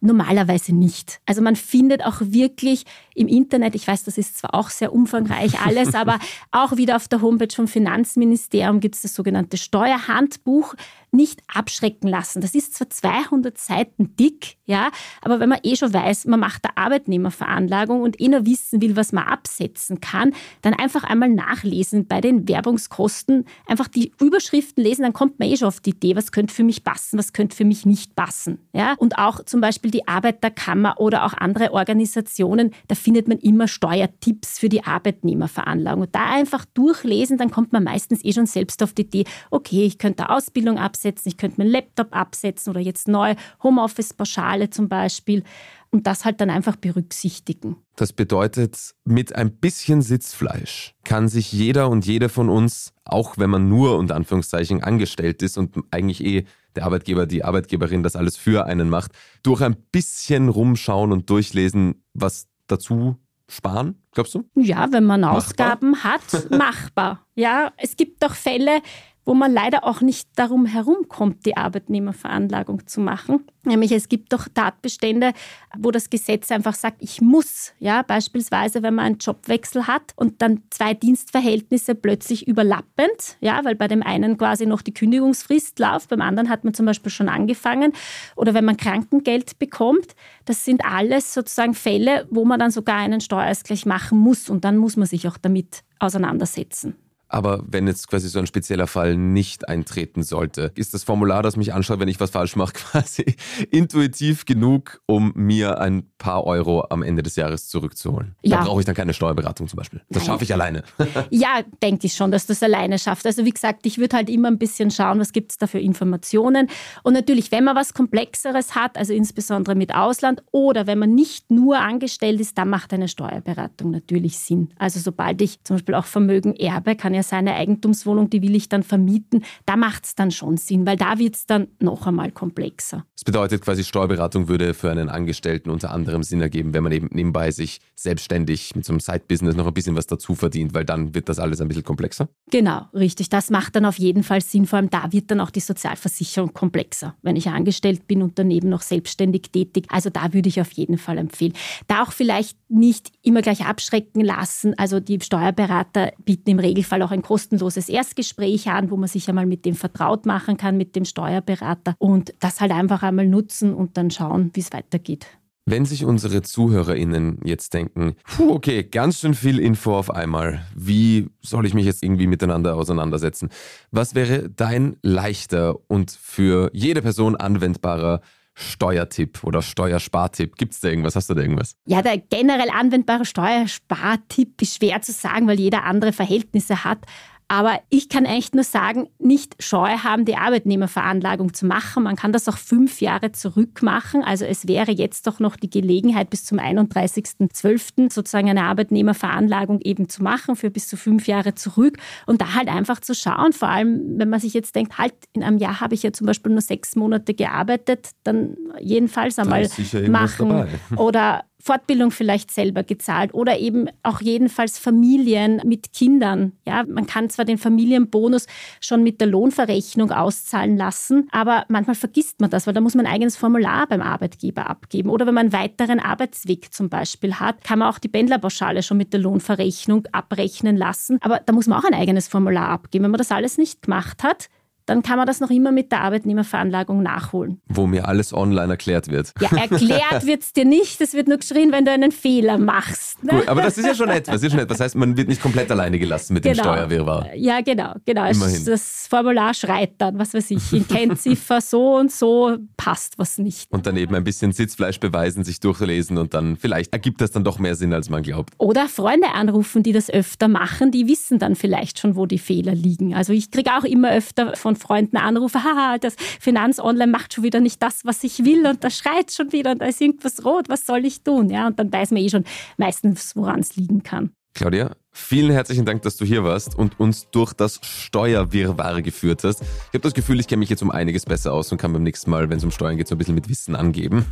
Normalerweise 0.00 0.74
nicht. 0.74 1.20
Also 1.26 1.42
man 1.42 1.56
findet 1.56 2.04
auch 2.04 2.20
wirklich 2.20 2.84
im 3.14 3.28
Internet, 3.28 3.74
ich 3.74 3.86
weiß, 3.86 4.04
das 4.04 4.16
ist 4.16 4.38
zwar 4.38 4.54
auch 4.54 4.70
sehr 4.70 4.94
umfangreich 4.94 5.60
alles, 5.60 5.94
aber 5.94 6.18
auch 6.50 6.76
wieder 6.76 6.96
auf 6.96 7.06
der 7.06 7.20
Homepage 7.20 7.54
vom 7.54 7.68
Finanzministerium 7.68 8.80
gibt 8.80 8.94
es 8.94 9.02
das 9.02 9.14
sogenannte 9.14 9.58
Steuerhandbuch 9.58 10.74
nicht 11.12 11.42
abschrecken 11.52 12.08
lassen. 12.08 12.40
Das 12.40 12.54
ist 12.54 12.74
zwar 12.74 12.88
200 12.88 13.58
Seiten 13.58 14.14
dick, 14.16 14.56
ja, 14.66 14.90
aber 15.22 15.40
wenn 15.40 15.48
man 15.48 15.58
eh 15.64 15.76
schon 15.76 15.92
weiß, 15.92 16.26
man 16.26 16.40
macht 16.40 16.64
eine 16.64 16.76
Arbeitnehmerveranlagung 16.76 18.02
und 18.02 18.20
eh 18.20 18.28
nur 18.28 18.46
wissen 18.46 18.80
will, 18.80 18.96
was 18.96 19.12
man 19.12 19.24
absetzen 19.24 20.00
kann, 20.00 20.32
dann 20.62 20.74
einfach 20.74 21.04
einmal 21.04 21.28
nachlesen 21.28 22.06
bei 22.06 22.20
den 22.20 22.48
Werbungskosten, 22.48 23.44
einfach 23.66 23.88
die 23.88 24.12
Überschriften 24.20 24.84
lesen, 24.84 25.02
dann 25.02 25.12
kommt 25.12 25.38
man 25.38 25.48
eh 25.48 25.56
schon 25.56 25.68
auf 25.68 25.80
die 25.80 25.90
Idee, 25.90 26.16
was 26.16 26.32
könnte 26.32 26.54
für 26.54 26.64
mich 26.64 26.84
passen, 26.84 27.18
was 27.18 27.32
könnte 27.32 27.56
für 27.56 27.64
mich 27.64 27.84
nicht 27.84 28.14
passen. 28.14 28.60
Ja? 28.72 28.94
Und 28.94 29.18
auch 29.18 29.44
zum 29.44 29.60
Beispiel 29.60 29.89
die 29.90 30.06
Arbeiterkammer 30.08 31.00
oder 31.00 31.24
auch 31.24 31.34
andere 31.34 31.72
Organisationen, 31.72 32.72
da 32.88 32.94
findet 32.94 33.28
man 33.28 33.38
immer 33.38 33.68
Steuertipps 33.68 34.58
für 34.58 34.68
die 34.68 34.84
Arbeitnehmerveranlagung. 34.84 36.02
Und 36.02 36.14
da 36.14 36.30
einfach 36.30 36.64
durchlesen, 36.64 37.38
dann 37.38 37.50
kommt 37.50 37.72
man 37.72 37.84
meistens 37.84 38.24
eh 38.24 38.32
schon 38.32 38.46
selbst 38.46 38.82
auf 38.82 38.92
die 38.92 39.02
Idee, 39.02 39.24
okay, 39.50 39.84
ich 39.84 39.98
könnte 39.98 40.30
Ausbildung 40.30 40.78
absetzen, 40.78 41.28
ich 41.28 41.36
könnte 41.36 41.60
meinen 41.60 41.70
Laptop 41.70 42.14
absetzen 42.14 42.70
oder 42.70 42.80
jetzt 42.80 43.08
neu 43.08 43.34
Homeoffice-Pauschale 43.62 44.70
zum 44.70 44.88
Beispiel 44.88 45.44
und 45.90 46.06
das 46.06 46.24
halt 46.24 46.40
dann 46.40 46.50
einfach 46.50 46.76
berücksichtigen. 46.76 47.76
Das 47.96 48.12
bedeutet, 48.12 48.94
mit 49.04 49.34
ein 49.34 49.52
bisschen 49.52 50.02
Sitzfleisch 50.02 50.94
kann 51.04 51.28
sich 51.28 51.52
jeder 51.52 51.90
und 51.90 52.06
jede 52.06 52.28
von 52.28 52.48
uns, 52.48 52.92
auch 53.04 53.38
wenn 53.38 53.50
man 53.50 53.68
nur 53.68 53.98
unter 53.98 54.14
Anführungszeichen 54.14 54.82
angestellt 54.82 55.42
ist 55.42 55.58
und 55.58 55.76
eigentlich 55.90 56.24
eh 56.24 56.44
der 56.76 56.84
Arbeitgeber, 56.84 57.26
die 57.26 57.44
Arbeitgeberin 57.44 58.02
das 58.02 58.16
alles 58.16 58.36
für 58.36 58.66
einen 58.66 58.88
macht, 58.88 59.12
durch 59.42 59.62
ein 59.62 59.76
bisschen 59.92 60.48
rumschauen 60.48 61.12
und 61.12 61.30
durchlesen, 61.30 62.04
was 62.14 62.48
dazu 62.66 63.16
sparen, 63.48 64.00
glaubst 64.12 64.34
du? 64.34 64.48
Ja, 64.54 64.92
wenn 64.92 65.04
man 65.04 65.22
machbar? 65.22 65.36
Ausgaben 65.36 66.04
hat, 66.04 66.50
machbar. 66.50 67.26
Ja, 67.34 67.72
es 67.76 67.96
gibt 67.96 68.22
doch 68.22 68.34
Fälle, 68.34 68.80
wo 69.24 69.34
man 69.34 69.52
leider 69.52 69.84
auch 69.84 70.00
nicht 70.00 70.28
darum 70.36 70.66
herumkommt, 70.66 71.44
die 71.46 71.56
Arbeitnehmerveranlagung 71.56 72.86
zu 72.86 73.00
machen. 73.00 73.44
Nämlich 73.64 73.92
es 73.92 74.08
gibt 74.08 74.32
doch 74.32 74.48
Tatbestände, 74.52 75.32
wo 75.76 75.90
das 75.90 76.08
Gesetz 76.08 76.50
einfach 76.50 76.74
sagt, 76.74 77.02
ich 77.02 77.20
muss, 77.20 77.72
ja, 77.78 78.02
beispielsweise 78.02 78.82
wenn 78.82 78.94
man 78.94 79.04
einen 79.04 79.18
Jobwechsel 79.18 79.86
hat 79.86 80.14
und 80.16 80.40
dann 80.40 80.62
zwei 80.70 80.94
Dienstverhältnisse 80.94 81.94
plötzlich 81.94 82.48
überlappend, 82.48 83.36
ja, 83.40 83.62
weil 83.64 83.74
bei 83.74 83.86
dem 83.86 84.02
einen 84.02 84.38
quasi 84.38 84.64
noch 84.64 84.80
die 84.80 84.94
Kündigungsfrist 84.94 85.78
läuft, 85.78 86.08
beim 86.08 86.22
anderen 86.22 86.48
hat 86.48 86.64
man 86.64 86.72
zum 86.72 86.86
Beispiel 86.86 87.12
schon 87.12 87.28
angefangen 87.28 87.92
oder 88.36 88.54
wenn 88.54 88.64
man 88.64 88.78
Krankengeld 88.78 89.58
bekommt, 89.58 90.16
das 90.46 90.64
sind 90.64 90.84
alles 90.84 91.34
sozusagen 91.34 91.74
Fälle, 91.74 92.26
wo 92.30 92.46
man 92.46 92.58
dann 92.58 92.70
sogar 92.70 92.96
einen 92.96 93.20
Steuerausgleich 93.20 93.84
machen 93.84 94.18
muss 94.18 94.48
und 94.48 94.64
dann 94.64 94.78
muss 94.78 94.96
man 94.96 95.06
sich 95.06 95.28
auch 95.28 95.36
damit 95.36 95.82
auseinandersetzen. 95.98 96.96
Aber 97.30 97.62
wenn 97.66 97.86
jetzt 97.86 98.08
quasi 98.08 98.28
so 98.28 98.40
ein 98.40 98.46
spezieller 98.46 98.88
Fall 98.88 99.16
nicht 99.16 99.68
eintreten 99.68 100.24
sollte, 100.24 100.72
ist 100.74 100.94
das 100.94 101.04
Formular, 101.04 101.42
das 101.42 101.56
mich 101.56 101.72
anschaut, 101.72 102.00
wenn 102.00 102.08
ich 102.08 102.18
was 102.18 102.30
falsch 102.30 102.56
mache, 102.56 102.72
quasi 102.74 103.36
intuitiv 103.70 104.44
genug, 104.44 105.00
um 105.06 105.32
mir 105.36 105.80
ein 105.80 106.10
paar 106.18 106.44
Euro 106.44 106.86
am 106.90 107.02
Ende 107.02 107.22
des 107.22 107.36
Jahres 107.36 107.68
zurückzuholen. 107.68 108.34
Ja. 108.42 108.58
Da 108.58 108.64
brauche 108.64 108.80
ich 108.80 108.86
dann 108.86 108.96
keine 108.96 109.14
Steuerberatung 109.14 109.68
zum 109.68 109.76
Beispiel. 109.76 110.02
Das 110.10 110.26
schaffe 110.26 110.42
ich 110.44 110.52
alleine. 110.52 110.82
ja, 111.30 111.62
denke 111.82 112.06
ich 112.06 112.14
schon, 112.14 112.32
dass 112.32 112.46
du 112.46 112.52
es 112.52 112.62
alleine 112.62 112.98
schaffst. 112.98 113.24
Also 113.26 113.44
wie 113.44 113.50
gesagt, 113.50 113.86
ich 113.86 113.98
würde 113.98 114.16
halt 114.16 114.28
immer 114.28 114.48
ein 114.48 114.58
bisschen 114.58 114.90
schauen, 114.90 115.20
was 115.20 115.32
gibt 115.32 115.52
es 115.52 115.58
da 115.58 115.68
für 115.68 115.78
Informationen. 115.78 116.68
Und 117.04 117.12
natürlich, 117.12 117.52
wenn 117.52 117.64
man 117.64 117.76
was 117.76 117.94
Komplexeres 117.94 118.74
hat, 118.74 118.98
also 118.98 119.12
insbesondere 119.12 119.76
mit 119.76 119.94
Ausland 119.94 120.42
oder 120.50 120.88
wenn 120.88 120.98
man 120.98 121.14
nicht 121.14 121.50
nur 121.50 121.78
angestellt 121.78 122.40
ist, 122.40 122.58
dann 122.58 122.70
macht 122.70 122.92
eine 122.92 123.06
Steuerberatung 123.06 123.92
natürlich 123.92 124.38
Sinn. 124.38 124.74
Also 124.78 124.98
sobald 124.98 125.40
ich 125.40 125.62
zum 125.62 125.76
Beispiel 125.76 125.94
auch 125.94 126.06
Vermögen 126.06 126.56
erbe, 126.56 126.96
kann 126.96 127.14
ja 127.14 127.19
ja 127.20 127.22
seine 127.22 127.54
Eigentumswohnung, 127.54 128.30
die 128.30 128.42
will 128.42 128.54
ich 128.54 128.68
dann 128.68 128.82
vermieten. 128.82 129.44
Da 129.66 129.76
macht 129.76 130.06
es 130.06 130.14
dann 130.14 130.30
schon 130.30 130.56
Sinn, 130.56 130.86
weil 130.86 130.96
da 130.96 131.18
wird 131.18 131.36
es 131.36 131.46
dann 131.46 131.68
noch 131.78 132.06
einmal 132.06 132.30
komplexer. 132.30 133.04
Das 133.14 133.24
bedeutet 133.24 133.62
quasi, 133.62 133.84
Steuerberatung 133.84 134.48
würde 134.48 134.74
für 134.74 134.90
einen 134.90 135.08
Angestellten 135.08 135.70
unter 135.70 135.90
anderem 135.90 136.22
Sinn 136.22 136.40
ergeben, 136.40 136.72
wenn 136.72 136.82
man 136.82 136.92
eben 136.92 137.08
nebenbei 137.12 137.50
sich 137.50 137.80
selbstständig 137.94 138.74
mit 138.74 138.84
so 138.84 138.92
einem 138.92 139.00
Side-Business 139.00 139.56
noch 139.56 139.66
ein 139.66 139.74
bisschen 139.74 139.96
was 139.96 140.06
dazu 140.06 140.34
verdient, 140.34 140.72
weil 140.72 140.84
dann 140.84 141.14
wird 141.14 141.28
das 141.28 141.38
alles 141.38 141.60
ein 141.60 141.68
bisschen 141.68 141.84
komplexer. 141.84 142.28
Genau, 142.50 142.86
richtig. 142.94 143.28
Das 143.28 143.50
macht 143.50 143.76
dann 143.76 143.84
auf 143.84 143.98
jeden 143.98 144.22
Fall 144.22 144.40
Sinn. 144.40 144.66
Vor 144.66 144.78
allem 144.78 144.90
da 144.90 145.12
wird 145.12 145.30
dann 145.30 145.40
auch 145.40 145.50
die 145.50 145.60
Sozialversicherung 145.60 146.54
komplexer, 146.54 147.14
wenn 147.22 147.36
ich 147.36 147.48
angestellt 147.48 148.06
bin 148.06 148.22
und 148.22 148.38
daneben 148.38 148.68
noch 148.68 148.82
selbstständig 148.82 149.50
tätig. 149.52 149.86
Also 149.90 150.08
da 150.08 150.32
würde 150.32 150.48
ich 150.48 150.60
auf 150.60 150.72
jeden 150.72 150.96
Fall 150.96 151.18
empfehlen. 151.18 151.52
Da 151.88 152.02
auch 152.02 152.12
vielleicht 152.12 152.56
nicht 152.68 153.12
immer 153.22 153.42
gleich 153.42 153.66
abschrecken 153.66 154.24
lassen. 154.24 154.78
Also 154.78 155.00
die 155.00 155.18
Steuerberater 155.20 156.12
bieten 156.24 156.50
im 156.50 156.58
Regelfall 156.58 157.02
auch 157.02 157.09
auch 157.10 157.12
ein 157.12 157.22
kostenloses 157.22 157.88
Erstgespräch 157.88 158.68
an, 158.68 158.90
wo 158.90 158.96
man 158.96 159.08
sich 159.08 159.28
einmal 159.28 159.46
mit 159.46 159.64
dem 159.64 159.74
vertraut 159.74 160.26
machen 160.26 160.56
kann, 160.56 160.76
mit 160.76 160.96
dem 160.96 161.04
Steuerberater 161.04 161.94
und 161.98 162.34
das 162.40 162.60
halt 162.60 162.72
einfach 162.72 163.02
einmal 163.02 163.26
nutzen 163.26 163.74
und 163.74 163.96
dann 163.96 164.10
schauen, 164.10 164.50
wie 164.54 164.60
es 164.60 164.72
weitergeht. 164.72 165.26
Wenn 165.66 165.84
sich 165.84 166.04
unsere 166.04 166.42
ZuhörerInnen 166.42 167.40
jetzt 167.44 167.74
denken, 167.74 168.16
puh, 168.24 168.50
okay, 168.50 168.82
ganz 168.82 169.20
schön 169.20 169.34
viel 169.34 169.60
Info 169.60 169.94
auf 169.94 170.10
einmal, 170.10 170.64
wie 170.74 171.28
soll 171.42 171.66
ich 171.66 171.74
mich 171.74 171.84
jetzt 171.84 172.02
irgendwie 172.02 172.26
miteinander 172.26 172.76
auseinandersetzen? 172.76 173.50
Was 173.90 174.14
wäre 174.14 174.48
dein 174.48 174.96
leichter 175.02 175.76
und 175.88 176.10
für 176.10 176.70
jede 176.72 177.02
Person 177.02 177.36
anwendbarer 177.36 178.20
Steuertipp 178.54 179.44
oder 179.44 179.62
Steuerspartipp? 179.62 180.56
Gibt 180.56 180.74
es 180.74 180.80
da 180.80 180.88
irgendwas? 180.88 181.16
Hast 181.16 181.30
du 181.30 181.34
da 181.34 181.40
irgendwas? 181.40 181.76
Ja, 181.86 182.02
der 182.02 182.18
generell 182.18 182.70
anwendbare 182.70 183.24
Steuerspartipp 183.24 184.60
ist 184.60 184.76
schwer 184.76 185.00
zu 185.02 185.12
sagen, 185.12 185.46
weil 185.46 185.58
jeder 185.58 185.84
andere 185.84 186.12
Verhältnisse 186.12 186.84
hat. 186.84 187.06
Aber 187.50 187.80
ich 187.88 188.08
kann 188.08 188.26
echt 188.26 188.54
nur 188.54 188.62
sagen, 188.62 189.08
nicht 189.18 189.60
Scheu 189.60 189.88
haben, 190.04 190.24
die 190.24 190.36
Arbeitnehmerveranlagung 190.36 191.52
zu 191.52 191.66
machen. 191.66 192.04
Man 192.04 192.14
kann 192.14 192.32
das 192.32 192.48
auch 192.48 192.56
fünf 192.56 193.00
Jahre 193.00 193.32
zurück 193.32 193.82
machen. 193.82 194.22
Also 194.22 194.44
es 194.44 194.68
wäre 194.68 194.92
jetzt 194.92 195.26
doch 195.26 195.40
noch 195.40 195.56
die 195.56 195.68
Gelegenheit, 195.68 196.30
bis 196.30 196.44
zum 196.44 196.60
31.12. 196.60 198.12
sozusagen 198.12 198.48
eine 198.48 198.62
Arbeitnehmerveranlagung 198.62 199.80
eben 199.80 200.08
zu 200.08 200.22
machen, 200.22 200.54
für 200.54 200.70
bis 200.70 200.86
zu 200.86 200.96
fünf 200.96 201.26
Jahre 201.26 201.56
zurück. 201.56 201.98
Und 202.24 202.40
da 202.40 202.54
halt 202.54 202.68
einfach 202.68 203.00
zu 203.00 203.16
schauen, 203.16 203.52
vor 203.52 203.68
allem 203.68 204.20
wenn 204.20 204.28
man 204.28 204.38
sich 204.38 204.54
jetzt 204.54 204.76
denkt, 204.76 204.96
halt, 204.98 205.14
in 205.32 205.42
einem 205.42 205.58
Jahr 205.58 205.80
habe 205.80 205.96
ich 205.96 206.04
ja 206.04 206.12
zum 206.12 206.28
Beispiel 206.28 206.52
nur 206.52 206.60
sechs 206.60 206.94
Monate 206.94 207.34
gearbeitet, 207.34 208.10
dann 208.22 208.56
jedenfalls 208.78 209.40
einmal 209.40 209.68
machen. 210.08 210.68
Oder 210.94 211.42
Fortbildung 211.60 212.10
vielleicht 212.10 212.50
selber 212.50 212.82
gezahlt 212.82 213.34
oder 213.34 213.58
eben 213.58 213.88
auch 214.02 214.20
jedenfalls 214.20 214.78
Familien 214.78 215.60
mit 215.64 215.92
Kindern. 215.92 216.52
Ja, 216.66 216.84
man 216.86 217.06
kann 217.06 217.30
zwar 217.30 217.44
den 217.44 217.58
Familienbonus 217.58 218.46
schon 218.80 219.02
mit 219.02 219.20
der 219.20 219.28
Lohnverrechnung 219.28 220.10
auszahlen 220.10 220.76
lassen, 220.76 221.28
aber 221.32 221.64
manchmal 221.68 221.96
vergisst 221.96 222.40
man 222.40 222.50
das, 222.50 222.66
weil 222.66 222.74
da 222.74 222.80
muss 222.80 222.94
man 222.94 223.06
ein 223.06 223.12
eigenes 223.12 223.36
Formular 223.36 223.86
beim 223.86 224.00
Arbeitgeber 224.00 224.68
abgeben. 224.68 225.10
Oder 225.10 225.26
wenn 225.26 225.34
man 225.34 225.46
einen 225.46 225.52
weiteren 225.52 226.00
Arbeitsweg 226.00 226.72
zum 226.72 226.88
Beispiel 226.88 227.34
hat, 227.34 227.62
kann 227.64 227.78
man 227.80 227.88
auch 227.88 227.98
die 227.98 228.08
Pendlerpauschale 228.08 228.82
schon 228.82 228.96
mit 228.96 229.12
der 229.12 229.20
Lohnverrechnung 229.20 230.06
abrechnen 230.12 230.76
lassen. 230.76 231.18
Aber 231.20 231.40
da 231.44 231.52
muss 231.52 231.66
man 231.66 231.78
auch 231.78 231.84
ein 231.84 231.94
eigenes 231.94 232.28
Formular 232.28 232.68
abgeben. 232.68 233.04
Wenn 233.04 233.10
man 233.10 233.18
das 233.18 233.32
alles 233.32 233.58
nicht 233.58 233.82
gemacht 233.82 234.22
hat, 234.22 234.48
dann 234.90 235.02
kann 235.02 235.18
man 235.18 235.26
das 235.26 235.38
noch 235.38 235.50
immer 235.50 235.70
mit 235.70 235.92
der 235.92 236.00
Arbeitnehmerveranlagung 236.00 237.00
nachholen. 237.00 237.60
Wo 237.68 237.86
mir 237.86 238.08
alles 238.08 238.34
online 238.34 238.72
erklärt 238.72 239.08
wird. 239.08 239.32
Ja, 239.40 239.56
erklärt 239.56 240.26
wird 240.26 240.42
es 240.42 240.52
dir 240.52 240.64
nicht. 240.64 241.00
Es 241.00 241.14
wird 241.14 241.28
nur 241.28 241.38
geschrien, 241.38 241.70
wenn 241.70 241.84
du 241.84 241.92
einen 241.92 242.10
Fehler 242.10 242.58
machst. 242.58 243.22
Ne? 243.22 243.34
Gut, 243.34 243.48
aber 243.48 243.62
das 243.62 243.78
ist 243.78 243.86
ja 243.86 243.94
schon 243.94 244.08
etwas. 244.08 244.34
Das, 244.34 244.42
ist 244.42 244.50
schon 244.50 244.58
etwas. 244.58 244.78
das 244.78 244.84
heißt, 244.86 244.96
man 244.96 245.16
wird 245.16 245.28
nicht 245.28 245.40
komplett 245.40 245.70
alleine 245.70 245.96
gelassen 245.96 246.34
mit 246.34 246.42
genau. 246.42 246.56
dem 246.56 246.62
Steuerwirrwarr. 246.64 247.36
Ja, 247.36 247.60
genau. 247.60 247.94
genau. 248.04 248.28
Immerhin. 248.28 248.64
Das 248.64 249.06
Formular 249.08 249.54
schreit 249.54 249.92
dann, 249.98 250.18
was 250.18 250.34
weiß 250.34 250.50
ich, 250.50 250.72
in 250.72 250.88
Kennziffer 250.88 251.60
so 251.60 251.94
und 251.96 252.10
so 252.10 252.56
passt 252.76 253.16
was 253.16 253.38
nicht. 253.38 253.70
Und 253.70 253.86
daneben 253.86 254.16
ein 254.16 254.24
bisschen 254.24 254.50
Sitzfleisch 254.50 254.98
beweisen, 254.98 255.44
sich 255.44 255.60
durchlesen 255.60 256.18
und 256.18 256.34
dann 256.34 256.56
vielleicht 256.56 256.92
ergibt 256.92 257.20
das 257.20 257.30
dann 257.30 257.44
doch 257.44 257.60
mehr 257.60 257.76
Sinn, 257.76 257.92
als 257.92 258.10
man 258.10 258.24
glaubt. 258.24 258.54
Oder 258.58 258.88
Freunde 258.88 259.28
anrufen, 259.34 259.84
die 259.84 259.92
das 259.92 260.10
öfter 260.10 260.48
machen, 260.48 260.90
die 260.90 261.06
wissen 261.06 261.38
dann 261.38 261.54
vielleicht 261.54 262.00
schon, 262.00 262.16
wo 262.16 262.26
die 262.26 262.38
Fehler 262.40 262.74
liegen. 262.74 263.14
Also 263.14 263.32
ich 263.32 263.52
kriege 263.52 263.70
auch 263.78 263.84
immer 263.84 264.10
öfter 264.10 264.56
von 264.56 264.79
Freunden 264.80 265.16
Anrufe, 265.16 265.62
haha, 265.62 265.98
das 265.98 266.16
Finanz 266.40 266.78
Online 266.78 267.10
macht 267.10 267.34
schon 267.34 267.44
wieder 267.44 267.60
nicht 267.60 267.82
das, 267.82 268.04
was 268.04 268.24
ich 268.24 268.44
will 268.44 268.66
und 268.66 268.82
da 268.82 268.90
schreit 268.90 269.30
schon 269.32 269.52
wieder 269.52 269.72
und 269.72 269.80
da 269.80 269.86
ist 269.86 270.00
irgendwas 270.00 270.44
rot, 270.44 270.68
was 270.68 270.86
soll 270.86 271.04
ich 271.04 271.22
tun? 271.22 271.50
Ja, 271.50 271.66
und 271.66 271.78
dann 271.78 271.92
weiß 271.92 272.10
man 272.10 272.22
eh 272.22 272.28
schon 272.28 272.44
meistens, 272.76 273.36
woran 273.36 273.60
es 273.60 273.76
liegen 273.76 274.02
kann. 274.02 274.32
Claudia, 274.54 274.96
Vielen 275.20 275.52
herzlichen 275.52 275.84
Dank, 275.84 276.02
dass 276.02 276.16
du 276.16 276.24
hier 276.24 276.42
warst 276.42 276.76
und 276.76 276.98
uns 276.98 277.28
durch 277.30 277.52
das 277.52 277.78
Steuerwirrwarr 277.82 279.02
geführt 279.02 279.44
hast. 279.44 279.62
Ich 279.62 279.94
habe 279.94 280.00
das 280.00 280.14
Gefühl, 280.14 280.40
ich 280.40 280.48
kenne 280.48 280.60
mich 280.60 280.70
jetzt 280.70 280.82
um 280.82 280.90
einiges 280.90 281.24
besser 281.24 281.52
aus 281.52 281.70
und 281.70 281.78
kann 281.78 281.92
beim 281.92 282.02
nächsten 282.02 282.30
Mal, 282.30 282.50
wenn 282.50 282.58
es 282.58 282.64
um 282.64 282.70
Steuern 282.70 282.96
geht, 282.96 283.06
so 283.06 283.14
ein 283.14 283.18
bisschen 283.18 283.34
mit 283.34 283.48
Wissen 283.48 283.76
angeben. 283.76 284.26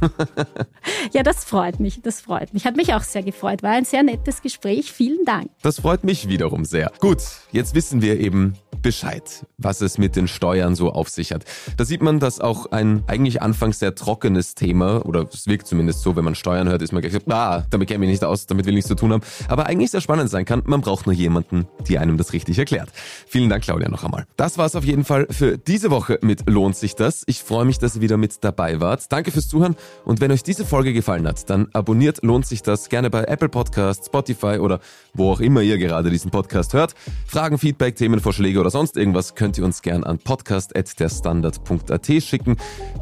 ja, 1.13 1.23
das 1.23 1.45
freut 1.45 1.79
mich, 1.79 2.01
das 2.03 2.21
freut 2.21 2.53
mich. 2.53 2.65
Hat 2.65 2.77
mich 2.77 2.95
auch 2.95 3.03
sehr 3.03 3.23
gefreut. 3.23 3.63
War 3.63 3.73
ein 3.73 3.85
sehr 3.85 4.03
nettes 4.03 4.43
Gespräch. 4.43 4.91
Vielen 4.91 5.25
Dank. 5.25 5.51
Das 5.63 5.81
freut 5.81 6.03
mich 6.03 6.29
wiederum 6.29 6.65
sehr. 6.65 6.91
Gut, 6.99 7.23
jetzt 7.53 7.75
wissen 7.75 8.03
wir 8.03 8.19
eben 8.19 8.55
Bescheid, 8.83 9.47
was 9.57 9.81
es 9.81 9.99
mit 9.99 10.17
den 10.17 10.29
Steuern 10.29 10.75
so 10.75 10.93
auf 10.93 11.09
sich 11.09 11.33
hat. 11.33 11.45
Da 11.77 11.85
sieht 11.85 12.03
man, 12.03 12.21
dass 12.21 12.41
auch 12.41 12.67
ein 12.67 13.05
eigentlich 13.07 13.43
anfangs 13.43 13.79
sehr 13.79 13.95
trockenes 13.95 14.55
Thema, 14.55 15.05
oder 15.05 15.29
es 15.33 15.47
wirkt 15.47 15.67
zumindest 15.67 16.03
so, 16.03 16.17
wenn 16.17 16.25
man 16.25 16.35
Steuern 16.35 16.69
hört, 16.69 16.83
ist 16.83 16.93
man 16.93 17.03
gleich 17.03 17.13
so, 17.13 17.19
ah, 17.31 17.65
damit 17.71 17.89
kenne 17.89 17.97
ich 17.97 18.09
mich 18.09 18.11
nicht 18.11 18.25
aus, 18.25 18.47
damit 18.47 18.67
will 18.67 18.73
ich 18.73 18.77
nichts 18.77 18.89
zu 18.89 18.95
tun 18.95 19.13
haben. 19.13 19.23
Aber 19.49 19.67
eigentlich 19.67 19.91
sehr 19.91 20.01
spannend 20.01 20.31
sein 20.31 20.45
kann. 20.45 20.63
Man 20.65 20.78
braucht 20.81 21.07
nur 21.07 21.15
jemanden, 21.15 21.67
die 21.87 21.99
einem 21.99 22.17
das 22.17 22.33
richtig 22.33 22.59
erklärt. 22.59 22.91
Vielen 23.27 23.49
Dank, 23.49 23.65
Claudia, 23.65 23.89
noch 23.89 24.05
einmal. 24.05 24.27
Das 24.37 24.59
war 24.59 24.67
es 24.67 24.77
auf 24.77 24.85
jeden 24.85 25.05
Fall 25.05 25.27
für 25.31 25.59
diese 25.59 25.91
Woche 25.91 26.19
mit 26.23 26.49
Lohnt 26.49 26.77
sich 26.77 26.95
das. 26.95 27.23
Ich 27.27 27.43
freue 27.43 27.65
mich, 27.65 27.79
dass 27.79 27.97
ihr 27.97 28.03
wieder 28.03 28.17
mit 28.17 28.45
dabei 28.45 28.81
wart. 28.81 29.11
Danke 29.13 29.31
fürs 29.31 29.49
Zuhören 29.49 29.77
und 30.05 30.21
wenn 30.21 30.33
euch 30.33 30.43
diese 30.43 30.65
Folge 30.65 30.93
gefallen 30.93 31.27
hat, 31.27 31.49
dann 31.51 31.69
abonniert 31.73 32.23
Lohnt 32.23 32.47
sich 32.47 32.63
das 32.63 32.89
gerne 32.89 33.11
bei 33.11 33.25
Apple 33.25 33.49
Podcasts, 33.49 34.07
Spotify 34.07 34.59
oder 34.59 34.81
wo 35.15 35.33
auch 35.33 35.41
immer 35.41 35.63
ihr 35.63 35.79
gerade 35.79 36.11
diesen 36.11 36.31
Podcast 36.31 36.75
hört. 36.75 36.95
Fragen, 37.27 37.59
Feedback, 37.59 37.97
Themenvorschläge 37.97 38.61
oder 38.61 38.71
sonst 38.71 38.97
irgendwas 38.97 39.35
könnt 39.35 39.59
ihr 39.59 39.65
uns 39.65 39.83
gerne 39.83 40.07
an 40.07 40.19
podcast.derstandard.at 40.19 42.07
schicken. 42.23 42.57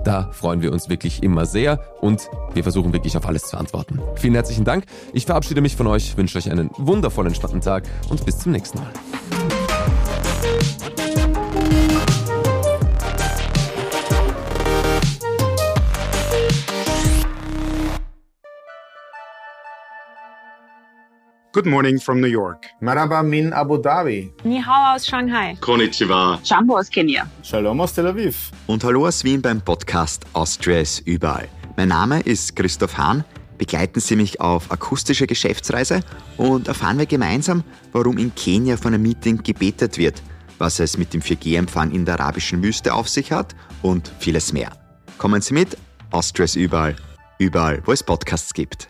Da 0.04 0.30
freuen 0.32 0.62
wir 0.62 0.72
uns 0.72 0.88
wirklich 0.88 1.22
immer 1.22 1.46
sehr 1.46 1.80
und 2.00 2.28
wir 2.54 2.62
versuchen 2.62 2.92
wirklich 2.92 3.16
auf 3.16 3.26
alles 3.26 3.44
zu 3.44 3.56
antworten. 3.56 4.00
Vielen 4.16 4.34
herzlichen 4.34 4.64
Dank. 4.64 4.84
Ich 5.12 5.26
verabschiede 5.26 5.60
mich 5.60 5.76
von 5.76 5.86
euch, 5.86 6.16
wünsche 6.16 6.38
euch 6.38 6.50
einen 6.50 6.70
wundervollen 6.76 7.34
entspannten 7.56 7.60
Tag 7.60 7.84
und 8.10 8.24
bis 8.24 8.38
zum 8.38 8.52
nächsten 8.52 8.78
Mal. 8.78 8.92
Good 21.52 21.64
morning 21.64 21.98
from 21.98 22.20
New 22.20 22.26
York. 22.26 22.66
Marhaba 22.80 23.22
min 23.22 23.54
Abu 23.54 23.78
Dhabi. 23.78 24.30
Ni 24.44 24.60
hao 24.60 24.94
aus 24.94 25.06
Shanghai. 25.06 25.56
Konnichiwa. 25.60 26.38
Jambo 26.44 26.76
aus 26.76 26.90
Kenia. 26.90 27.26
Shalom 27.42 27.80
aus 27.80 27.94
Tel 27.94 28.06
Aviv. 28.06 28.50
Und 28.66 28.84
hallo 28.84 29.06
aus 29.06 29.24
Wien 29.24 29.40
beim 29.40 29.62
Podcast 29.62 30.26
Austria 30.34 30.80
ist 30.80 30.98
überall. 31.06 31.48
Mein 31.78 31.88
Name 31.88 32.20
ist 32.20 32.54
Christoph 32.56 32.98
Hahn 32.98 33.24
begleiten 33.56 34.00
Sie 34.00 34.16
mich 34.16 34.40
auf 34.40 34.70
akustische 34.70 35.26
Geschäftsreise 35.26 36.00
und 36.36 36.68
erfahren 36.68 36.98
wir 36.98 37.06
gemeinsam, 37.06 37.64
warum 37.92 38.18
in 38.18 38.34
Kenia 38.34 38.76
von 38.76 38.94
einem 38.94 39.02
Meeting 39.02 39.42
gebetet 39.42 39.98
wird, 39.98 40.22
was 40.58 40.80
es 40.80 40.98
mit 40.98 41.14
dem 41.14 41.20
4G-Empfang 41.20 41.90
in 41.90 42.04
der 42.04 42.20
arabischen 42.20 42.62
Wüste 42.62 42.94
auf 42.94 43.08
sich 43.08 43.32
hat 43.32 43.54
und 43.82 44.10
vieles 44.18 44.52
mehr. 44.52 44.70
Kommen 45.18 45.40
Sie 45.42 45.54
mit, 45.54 45.76
Austria 46.10 46.44
ist 46.44 46.56
überall, 46.56 46.96
überall, 47.38 47.82
wo 47.84 47.92
es 47.92 48.02
Podcasts 48.02 48.54
gibt. 48.54 48.88